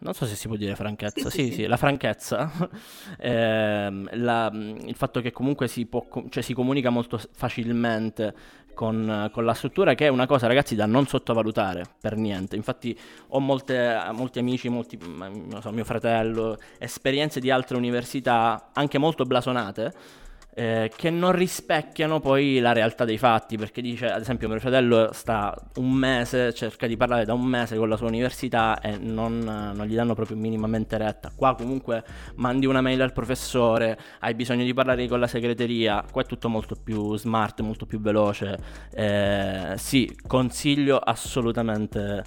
non 0.00 0.14
so 0.14 0.26
se 0.26 0.34
si 0.34 0.46
può 0.46 0.56
dire 0.56 0.74
franchezza, 0.74 1.30
sì, 1.30 1.46
sì, 1.46 1.52
sì, 1.52 1.66
la 1.66 1.76
franchezza, 1.76 2.50
eh, 3.18 3.90
la, 4.12 4.50
il 4.52 4.94
fatto 4.94 5.20
che 5.20 5.30
comunque 5.30 5.68
si, 5.68 5.86
può, 5.86 6.06
cioè 6.28 6.42
si 6.42 6.54
comunica 6.54 6.90
molto 6.90 7.20
facilmente 7.32 8.34
con, 8.74 9.28
con, 9.30 9.44
la 9.44 9.52
struttura, 9.52 9.94
che 9.94 10.06
è 10.06 10.08
una 10.08 10.26
cosa 10.26 10.46
ragazzi 10.46 10.74
da 10.74 10.86
non 10.86 11.06
sottovalutare 11.06 11.84
per 12.00 12.16
niente. 12.16 12.56
Infatti 12.56 12.98
ho 13.28 13.40
molte, 13.40 14.00
molti 14.12 14.38
amici, 14.38 14.68
molti, 14.70 14.98
so, 15.60 15.70
mio 15.70 15.84
fratello, 15.84 16.58
esperienze 16.78 17.40
di 17.40 17.50
altre 17.50 17.76
università, 17.76 18.70
anche 18.72 18.96
molto 18.96 19.24
blasonate, 19.24 19.92
eh, 20.54 20.90
che 20.94 21.10
non 21.10 21.32
rispecchiano 21.32 22.20
poi 22.20 22.58
la 22.58 22.72
realtà 22.72 23.04
dei 23.04 23.18
fatti, 23.18 23.56
perché 23.56 23.80
dice, 23.80 24.06
ad 24.06 24.20
esempio, 24.20 24.48
mio 24.48 24.58
fratello 24.58 25.10
sta 25.12 25.54
un 25.76 25.92
mese, 25.92 26.52
cerca 26.52 26.86
di 26.86 26.96
parlare 26.96 27.24
da 27.24 27.34
un 27.34 27.44
mese 27.44 27.76
con 27.76 27.88
la 27.88 27.96
sua 27.96 28.08
università 28.08 28.80
e 28.80 28.96
non, 28.98 29.38
non 29.38 29.86
gli 29.86 29.94
danno 29.94 30.14
proprio 30.14 30.36
minimamente 30.36 30.98
retta. 30.98 31.30
Qua 31.34 31.54
comunque 31.54 32.02
mandi 32.36 32.66
una 32.66 32.80
mail 32.80 33.00
al 33.02 33.12
professore, 33.12 33.98
hai 34.20 34.34
bisogno 34.34 34.64
di 34.64 34.74
parlare 34.74 35.06
con 35.08 35.20
la 35.20 35.26
segreteria, 35.26 36.04
qua 36.10 36.22
è 36.22 36.26
tutto 36.26 36.48
molto 36.48 36.74
più 36.74 37.16
smart, 37.16 37.60
molto 37.60 37.86
più 37.86 38.00
veloce. 38.00 38.58
Eh, 38.92 39.74
sì, 39.76 40.14
consiglio 40.26 40.98
assolutamente 40.98 42.24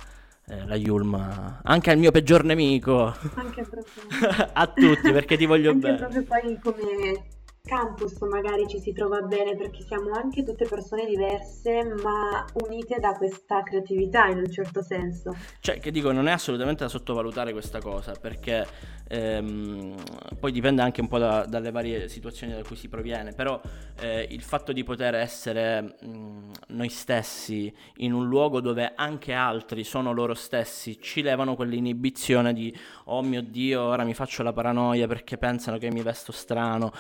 eh, 0.48 0.66
la 0.66 0.76
Yulma 0.76 1.62
anche 1.64 1.90
al 1.90 1.98
mio 1.98 2.12
peggior 2.12 2.44
nemico 2.44 3.16
anche 3.36 3.64
proprio 3.64 3.94
a 4.52 4.68
tutti 4.68 5.12
perché 5.14 5.38
ti 5.38 5.46
voglio 5.46 5.72
anche 5.72 5.80
bene 5.80 5.98
proprio 5.98 6.24
poi 6.24 6.60
come 6.62 7.24
campus 7.66 8.20
magari 8.20 8.68
ci 8.68 8.78
si 8.78 8.92
trova 8.92 9.22
bene 9.22 9.56
perché 9.56 9.84
siamo 9.84 10.12
anche 10.12 10.44
tutte 10.44 10.68
persone 10.68 11.06
diverse 11.06 11.82
ma 12.04 12.46
unite 12.66 13.00
da 13.00 13.14
questa 13.14 13.64
creatività 13.64 14.28
in 14.28 14.40
un 14.40 14.52
certo 14.52 14.82
senso. 14.82 15.34
Cioè, 15.62 15.80
che 15.80 15.90
dico, 15.90 16.12
non 16.12 16.28
è 16.28 16.32
assolutamente 16.32 16.84
da 16.84 16.90
sottovalutare 16.90 17.54
questa 17.54 17.80
cosa 17.80 18.12
perché 18.20 18.68
ehm, 19.08 19.96
poi 20.42 20.52
dipende 20.52 20.82
anche 20.82 21.00
un 21.00 21.08
po' 21.08 21.18
da, 21.18 21.46
dalle 21.46 21.72
varie 21.72 22.10
situazioni 22.10 22.54
da 22.54 22.64
cui 22.64 22.76
si 22.76 22.90
proviene, 22.90 23.32
però 23.32 23.62
eh, 24.02 24.28
il 24.30 24.42
fatto 24.42 24.74
di 24.74 24.84
poter 24.84 25.16
essere 25.16 25.96
mh, 26.02 26.52
noi 26.68 26.90
stessi 26.90 27.74
in 27.98 28.12
un 28.12 28.28
luogo 28.28 28.60
dove 28.60 28.92
anche 28.94 29.32
altri 29.32 29.86
sono 29.86 30.12
loro 30.12 30.34
stessi 30.34 31.00
ci 31.00 31.22
levano 31.22 31.56
quell'inibizione 31.56 32.52
di 32.52 32.78
oh 33.06 33.22
mio 33.22 33.42
Dio, 33.42 33.84
ora 33.84 34.04
mi 34.04 34.14
faccio 34.14 34.44
la 34.44 34.52
paranoia 34.52 35.08
perché 35.08 35.38
pensano 35.38 35.78
che 35.78 35.90
mi 35.90 36.02
vesto 36.02 36.34
strano 36.34 36.92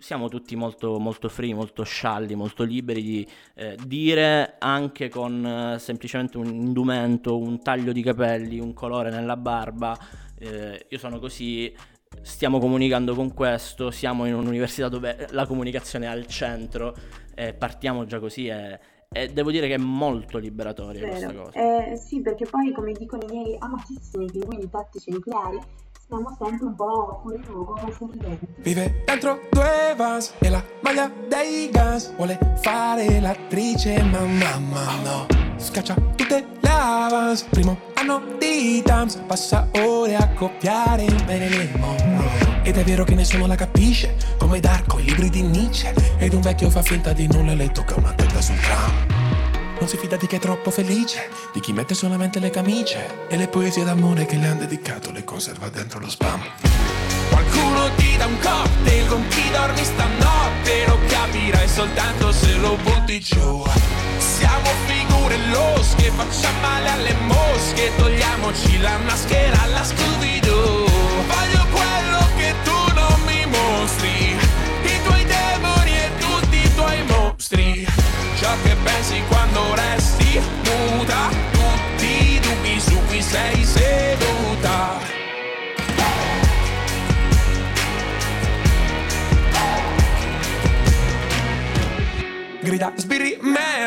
siamo 0.00 0.28
tutti 0.28 0.56
molto, 0.56 0.98
molto 0.98 1.28
free, 1.28 1.54
molto 1.54 1.84
scialli, 1.84 2.34
molto 2.34 2.64
liberi 2.64 3.02
di 3.02 3.28
eh, 3.54 3.76
dire 3.86 4.56
anche 4.58 5.08
con 5.08 5.44
eh, 5.46 5.78
semplicemente 5.78 6.38
un 6.38 6.46
indumento, 6.46 7.38
un 7.38 7.62
taglio 7.62 7.92
di 7.92 8.02
capelli, 8.02 8.58
un 8.58 8.72
colore 8.72 9.10
nella 9.10 9.36
barba, 9.36 9.96
eh, 10.38 10.86
io 10.88 10.98
sono 10.98 11.18
così, 11.18 11.72
stiamo 12.22 12.58
comunicando 12.58 13.14
con 13.14 13.34
questo, 13.34 13.90
siamo 13.90 14.24
in 14.24 14.34
un'università 14.34 14.88
dove 14.88 15.28
la 15.30 15.46
comunicazione 15.46 16.06
è 16.06 16.08
al 16.08 16.26
centro, 16.26 16.94
partiamo 17.56 18.04
già 18.04 18.18
così 18.18 18.48
e, 18.48 18.78
e 19.08 19.28
devo 19.28 19.50
dire 19.50 19.66
che 19.66 19.74
è 19.74 19.78
molto 19.78 20.38
liberatoria 20.38 21.00
Vero. 21.00 21.10
questa 21.10 21.32
cosa. 21.32 21.86
Eh, 21.92 21.96
sì, 21.96 22.20
perché 22.20 22.46
poi, 22.46 22.72
come 22.72 22.92
dicono 22.92 23.22
i 23.28 23.32
miei 23.32 23.56
amatissimi 23.58 24.26
pinguini 24.26 24.68
tattici 24.68 25.10
nucleari, 25.10 25.58
siamo 26.10 26.36
sempre 26.36 26.66
un 26.66 26.74
po' 26.74 27.20
fuori 27.22 27.40
luogo 27.46 27.78
ma 27.80 27.92
sorridenti. 27.96 28.46
Vive 28.58 29.02
dentro 29.06 29.40
due 29.50 29.94
vans 29.96 30.32
e 30.38 30.48
la 30.48 30.62
maglia 30.80 31.10
dei 31.28 31.70
Guns 31.70 32.12
Vuole 32.16 32.36
fare 32.60 33.20
l'attrice 33.20 34.02
ma 34.02 34.18
mamma 34.18 34.96
no. 35.04 35.26
Scaccia 35.56 35.94
tutte 36.16 36.46
le 36.58 36.68
avance. 36.68 37.46
Primo 37.50 37.78
anno 37.94 38.22
di 38.38 38.82
Tams 38.82 39.22
Passa 39.26 39.68
ore 39.72 40.16
a 40.16 40.28
copiare 40.30 41.06
Marilyn 41.26 41.78
Monroe 41.78 42.62
Ed 42.64 42.76
è 42.76 42.82
vero 42.82 43.04
che 43.04 43.14
nessuno 43.14 43.46
la 43.46 43.54
capisce 43.54 44.16
Come 44.38 44.58
Darko, 44.58 44.98
i 44.98 45.04
libri 45.04 45.30
di 45.30 45.42
Nietzsche. 45.42 45.94
Ed 46.18 46.32
un 46.32 46.40
vecchio 46.40 46.70
fa 46.70 46.82
finta 46.82 47.12
di 47.12 47.28
nulla 47.28 47.52
e 47.52 47.56
le 47.56 47.70
tocca 47.70 47.94
una 47.96 48.12
testa 48.12 48.40
sul 48.40 48.58
tram 48.58 49.19
non 49.80 49.88
si 49.88 49.96
fida 49.96 50.16
di 50.16 50.26
chi 50.26 50.36
è 50.36 50.38
troppo 50.38 50.70
felice, 50.70 51.30
di 51.54 51.60
chi 51.60 51.72
mette 51.72 51.94
solamente 51.94 52.38
le 52.38 52.50
camicie 52.50 53.26
e 53.28 53.36
le 53.36 53.48
poesie 53.48 53.82
d'amore 53.82 54.26
che 54.26 54.36
le 54.36 54.46
han 54.46 54.58
dedicato 54.58 55.10
le 55.10 55.24
conserva 55.24 55.70
dentro 55.70 55.98
lo 55.98 56.08
spam. 56.08 56.38
Qualcuno 57.30 57.88
ti 57.96 58.14
dà 58.18 58.26
un 58.26 58.38
cocktail 58.38 59.06
con 59.08 59.26
chi 59.28 59.50
dormi 59.50 59.82
stanotte, 59.82 60.86
lo 60.86 60.98
capirai 61.08 61.66
soltanto 61.66 62.30
se 62.30 62.54
lo 62.56 62.76
butti 62.82 63.20
giù. 63.20 63.64
Siamo 64.18 64.68
figure 64.84 65.36
losche, 65.48 66.10
facciamo 66.10 66.60
male 66.60 66.88
alle 66.90 67.14
mosche, 67.26 67.90
togliamoci 67.96 68.78
la 68.80 68.98
maschera 68.98 69.62
alla 69.62 69.82
Scooby-Doo. 69.82 70.88
Voglio 71.26 71.66
quello 71.72 72.28
che 72.36 72.54
tu 72.64 72.92
non 72.92 73.18
mi 73.24 73.46
mostri, 73.46 74.29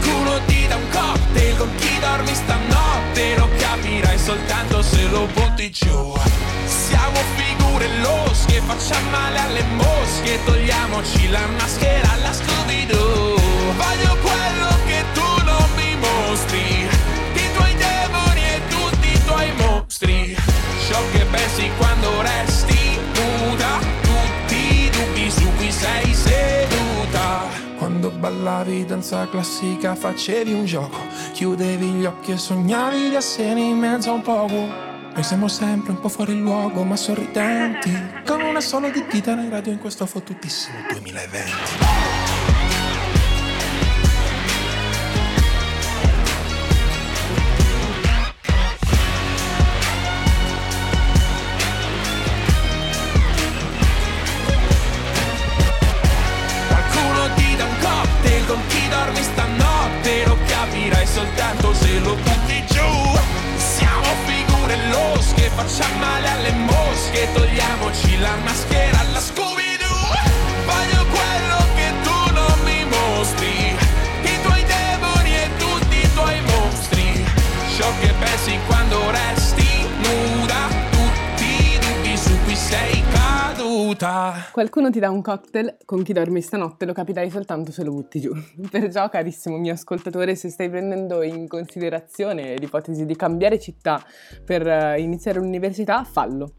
Qualcuno 0.00 0.40
ti 0.46 0.66
dà 0.66 0.76
un 0.76 0.88
cocktail 0.90 1.56
con 1.58 1.74
chi 1.76 1.98
dormi 2.00 2.34
stanotte 2.34 3.36
Lo 3.36 3.48
capirai 3.58 4.18
soltanto 4.18 4.82
se 4.82 5.02
lo 5.08 5.26
butti 5.34 5.70
giù. 5.70 6.14
Siamo 6.64 7.20
figure 7.36 7.86
losche, 8.00 8.62
facciamo 8.66 9.10
male 9.10 9.38
alle 9.38 9.62
mosche 9.76 10.38
Togliamoci 10.44 11.28
la 11.28 11.46
danza 29.10 29.28
classica 29.28 29.94
facevi 29.96 30.52
un 30.52 30.64
gioco 30.64 30.98
Chiudevi 31.32 31.86
gli 31.86 32.04
occhi 32.04 32.32
e 32.32 32.38
sognavi 32.38 33.08
di 33.08 33.14
essere 33.16 33.58
in 33.58 33.76
mezzo 33.76 34.10
a 34.10 34.12
un 34.12 34.22
poco 34.22 34.88
noi 35.12 35.24
siamo 35.24 35.48
sempre 35.48 35.90
un 35.90 36.00
po' 36.00 36.08
fuori 36.08 36.38
luogo 36.38 36.84
ma 36.84 36.94
sorridenti 36.94 37.90
Con 38.24 38.40
una 38.42 38.60
sola 38.60 38.90
di 38.90 39.04
chitarra 39.08 39.42
in 39.42 39.50
radio 39.50 39.72
in 39.72 39.78
questo 39.78 40.06
fottutissimo 40.06 40.76
2020 40.92 41.99
caduta 84.00 84.48
Qualcuno 84.50 84.90
ti 84.90 84.98
dà 84.98 85.10
un 85.10 85.20
cocktail 85.20 85.76
con 85.84 86.02
chi 86.02 86.14
dormi 86.14 86.40
stanotte, 86.40 86.86
lo 86.86 86.94
capirai 86.94 87.28
soltanto 87.30 87.70
se 87.70 87.84
lo 87.84 87.92
butti 87.92 88.20
giù. 88.20 88.32
Perciò, 88.70 89.08
carissimo 89.10 89.58
mio 89.58 89.74
ascoltatore, 89.74 90.34
se 90.34 90.48
stai 90.48 90.70
prendendo 90.70 91.22
in 91.22 91.46
considerazione 91.46 92.56
l'ipotesi 92.56 93.04
di 93.04 93.14
cambiare 93.14 93.60
città 93.60 94.02
per 94.44 94.66
eh, 94.66 95.00
iniziare 95.00 95.38
l'università, 95.38 96.02
fallo. 96.04 96.54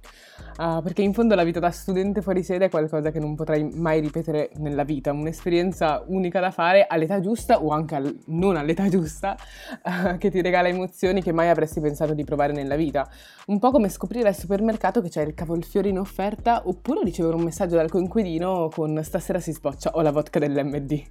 Ah, 0.58 0.82
perché 0.82 1.02
in 1.02 1.14
fondo 1.14 1.36
la 1.36 1.44
vita 1.44 1.60
da 1.60 1.72
studente 1.72 2.22
fuori 2.22 2.44
sede 2.44 2.66
è 2.66 2.70
qualcosa 2.70 3.12
che 3.12 3.20
non 3.20 3.36
potrai 3.36 3.70
mai 3.74 4.00
ripetere 4.00 4.52
nella 4.58 4.84
vita, 4.84 5.12
un'esperienza 5.12 6.04
unica 6.08 6.40
da 6.40 6.52
fare 6.52 6.86
all'età 6.88 7.20
giusta 7.20 7.62
o 7.62 7.70
anche 7.72 7.96
al- 7.96 8.18
non 8.28 8.56
all'età 8.58 8.88
giusta, 8.90 9.36
ah, 9.84 10.18
che 10.20 10.30
ti 10.30 10.42
regala 10.42 10.68
emozioni 10.68 11.22
che 11.22 11.32
mai 11.32 11.50
avresti 11.50 11.80
pensato 11.80 12.14
di 12.14 12.24
provare 12.24 12.54
nella 12.54 12.76
vita. 12.76 13.10
Un 13.48 13.60
po' 13.60 13.72
come 13.72 13.90
scoprire 13.90 14.28
al 14.28 14.36
supermercato 14.36 15.02
che 15.02 15.10
c'è 15.10 15.24
il 15.24 15.34
cavolfiore 15.34 15.90
in 15.90 16.00
offerta 16.00 16.62
oppure 16.66 17.02
ricevere 17.04 17.36
un 17.36 17.44
messaggio 17.44 17.76
dal 17.76 17.90
coinquilino 17.90 18.70
con 18.74 19.00
stasera 19.04 19.40
si 19.40 19.52
sboccia 19.52 19.92
o 19.94 20.02
la 20.02 20.12
vodka 20.12 20.40
dell'MD. 20.40 21.02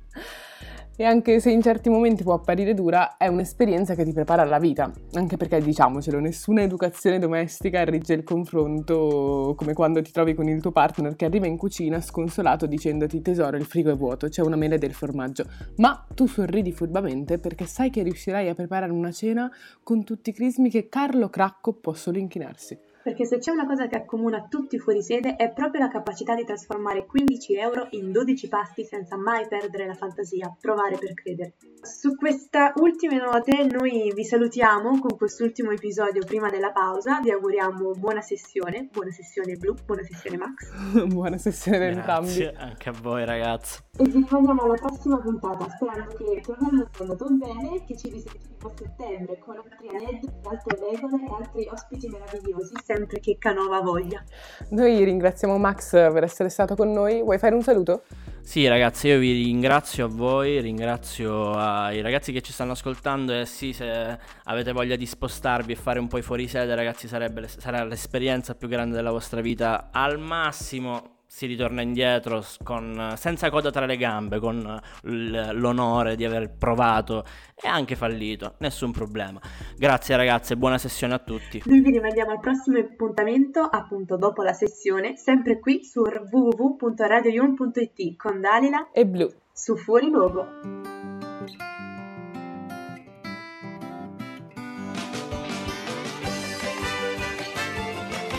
E 1.01 1.05
anche 1.05 1.41
se 1.41 1.51
in 1.51 1.63
certi 1.63 1.89
momenti 1.89 2.23
può 2.23 2.35
apparire 2.35 2.75
dura, 2.75 3.17
è 3.17 3.27
un'esperienza 3.27 3.95
che 3.95 4.05
ti 4.05 4.13
prepara 4.13 4.43
alla 4.43 4.59
vita, 4.59 4.93
anche 5.15 5.39
perché 5.39 5.59
diciamocelo, 5.59 6.21
nessuna 6.21 6.61
educazione 6.61 7.19
domestica 7.19 7.83
regge 7.85 8.13
il 8.13 8.23
confronto 8.23 9.55
come 9.57 9.73
quando 9.73 10.03
ti 10.03 10.13
trovi 10.13 10.35
con 10.35 10.47
il 10.47 10.61
tuo 10.61 10.73
partner 10.73 11.17
che 11.17 11.25
arriva 11.25 11.47
in 11.47 11.57
cucina 11.57 12.03
sconsolato 12.03 12.67
dicendoti 12.67 13.23
tesoro 13.23 13.57
il 13.57 13.65
frigo 13.65 13.91
è 13.91 13.97
vuoto, 13.97 14.29
c'è 14.29 14.43
una 14.43 14.57
mela 14.57 14.77
del 14.77 14.93
formaggio, 14.93 15.45
ma 15.77 16.07
tu 16.15 16.27
sorridi 16.27 16.71
furbamente 16.71 17.39
perché 17.39 17.65
sai 17.65 17.89
che 17.89 18.03
riuscirai 18.03 18.51
a 18.51 18.55
preparare 18.55 18.93
una 18.93 19.11
cena 19.11 19.51
con 19.83 20.05
tutti 20.05 20.29
i 20.29 20.33
crismi 20.35 20.69
che 20.69 20.91
Carlo 20.91 21.31
Cracco 21.31 21.73
può 21.73 21.95
solo 21.95 22.19
inchinarsi. 22.19 22.79
Perché 23.03 23.25
se 23.25 23.39
c'è 23.39 23.51
una 23.51 23.67
cosa 23.67 23.87
che 23.87 23.97
accomuna 23.97 24.47
tutti 24.49 24.79
fuori 24.79 25.03
sede 25.03 25.37
è 25.37 25.53
proprio 25.53 25.81
la 25.81 25.89
capacità 25.89 26.35
di 26.35 26.45
trasformare 26.45 27.07
15 27.07 27.55
euro 27.55 27.87
in 27.91 28.13
12 28.13 28.49
pasti 28.49 28.85
senza 28.85 29.17
mai 29.17 29.49
perdere 29.49 29.87
la 29.87 29.95
fantasia, 29.95 30.55
provare 30.61 30.99
per 30.99 31.15
credere. 31.15 31.55
Su 31.83 32.15
queste 32.15 32.73
ultime 32.77 33.17
note 33.17 33.65
noi 33.65 34.13
vi 34.15 34.25
salutiamo 34.25 34.99
con 34.99 35.17
quest'ultimo 35.17 35.71
episodio 35.71 36.23
prima 36.27 36.51
della 36.51 36.73
pausa, 36.73 37.21
vi 37.21 37.31
auguriamo 37.31 37.93
buona 37.93 38.21
sessione, 38.21 38.89
buona 38.93 39.11
sessione 39.11 39.57
Blu, 39.57 39.75
buona 39.87 40.03
sessione 40.03 40.37
Max. 40.37 41.07
buona 41.09 41.39
sessione 41.39 41.89
entrambi. 41.89 42.35
Grazie 42.35 42.53
anche 42.53 42.89
a 42.91 42.93
voi 42.93 43.25
ragazzi. 43.25 43.81
E 43.97 44.05
vi 44.05 44.13
rimandiamo 44.13 44.63
alla 44.63 44.75
prossima 44.75 45.19
puntata, 45.19 45.69
sperando 45.71 46.15
che 46.15 46.41
tornando 46.43 46.89
andato 46.99 47.27
bene, 47.31 47.85
che 47.87 47.97
ci 47.97 48.11
risentiamo 48.11 48.69
a 48.69 48.73
settembre 48.77 49.39
con 49.39 49.57
altri 49.57 49.89
aneddoti, 49.89 50.29
altre 50.43 50.79
regole 50.91 51.25
e 51.25 51.33
altri 51.33 51.69
ospiti 51.71 52.09
meravigliosi, 52.09 52.75
sempre 52.93 53.21
che 53.21 53.37
Canova 53.39 53.81
voglia. 53.81 54.23
Noi 54.71 55.05
ringraziamo 55.05 55.57
Max 55.59 55.91
per 55.91 56.25
essere 56.25 56.49
stato 56.49 56.75
con 56.75 56.91
noi, 56.91 57.23
vuoi 57.23 57.39
fare 57.39 57.55
un 57.55 57.63
saluto? 57.63 58.03
Sì 58.41 58.67
ragazzi, 58.67 59.07
io 59.07 59.19
vi 59.21 59.45
ringrazio 59.45 60.07
a 60.07 60.09
voi, 60.09 60.61
ringrazio 60.61 61.53
ai 61.53 62.01
ragazzi 62.01 62.33
che 62.33 62.41
ci 62.41 62.53
stanno 62.53 62.73
ascoltando 62.73 63.33
e 63.33 63.47
sì, 63.47 63.73
se 63.73 64.19
avete 64.45 64.73
voglia 64.73 64.97
di 64.97 65.07
spostarvi 65.07 65.73
e 65.73 65.77
fare 65.77 66.01
un 66.01 66.09
po' 66.09 66.19
i 66.19 66.23
fuori 66.23 66.49
sede 66.49 66.75
ragazzi 66.75 67.07
sarebbe, 67.07 67.47
sarà 67.47 67.85
l'esperienza 67.85 68.57
più 68.57 68.67
grande 68.67 68.97
della 68.97 69.13
vostra 69.13 69.41
vita. 69.41 69.91
Al 69.93 70.19
massimo 70.19 71.20
si 71.33 71.47
ritorna 71.47 71.81
indietro 71.81 72.45
con, 72.65 73.15
senza 73.17 73.51
coda 73.51 73.71
tra 73.71 73.87
le 73.87 73.97
gambe, 73.97 74.41
con 74.41 74.81
l'onore 75.03 76.17
di 76.17 76.25
aver 76.25 76.53
provato 76.59 77.25
e 77.55 77.69
anche 77.69 77.95
fallito, 77.95 78.55
nessun 78.59 78.91
problema. 78.91 79.39
Grazie 79.77 80.17
ragazze, 80.17 80.57
buona 80.57 80.77
sessione 80.77 81.15
a 81.15 81.21
tutti. 81.21 81.63
Noi 81.67 81.83
vi 81.83 81.93
rimandiamo 81.93 82.33
al 82.33 82.41
prossimo 82.41 82.81
appuntamento, 82.81 83.61
appunto 83.61 84.17
dopo 84.17 84.43
la 84.43 84.53
sessione, 84.53 85.17
sempre 85.17 85.61
qui 85.61 85.85
su 85.85 86.03
www.radioyun.it 86.03 88.17
con 88.17 88.41
Dalila 88.41 88.91
e 88.91 89.07
Blu 89.07 89.33
su 89.53 89.77
Fuori 89.77 90.11
Luogo. 90.11 90.49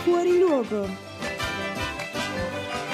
Fuori 0.03 0.39
luogo 0.39 1.10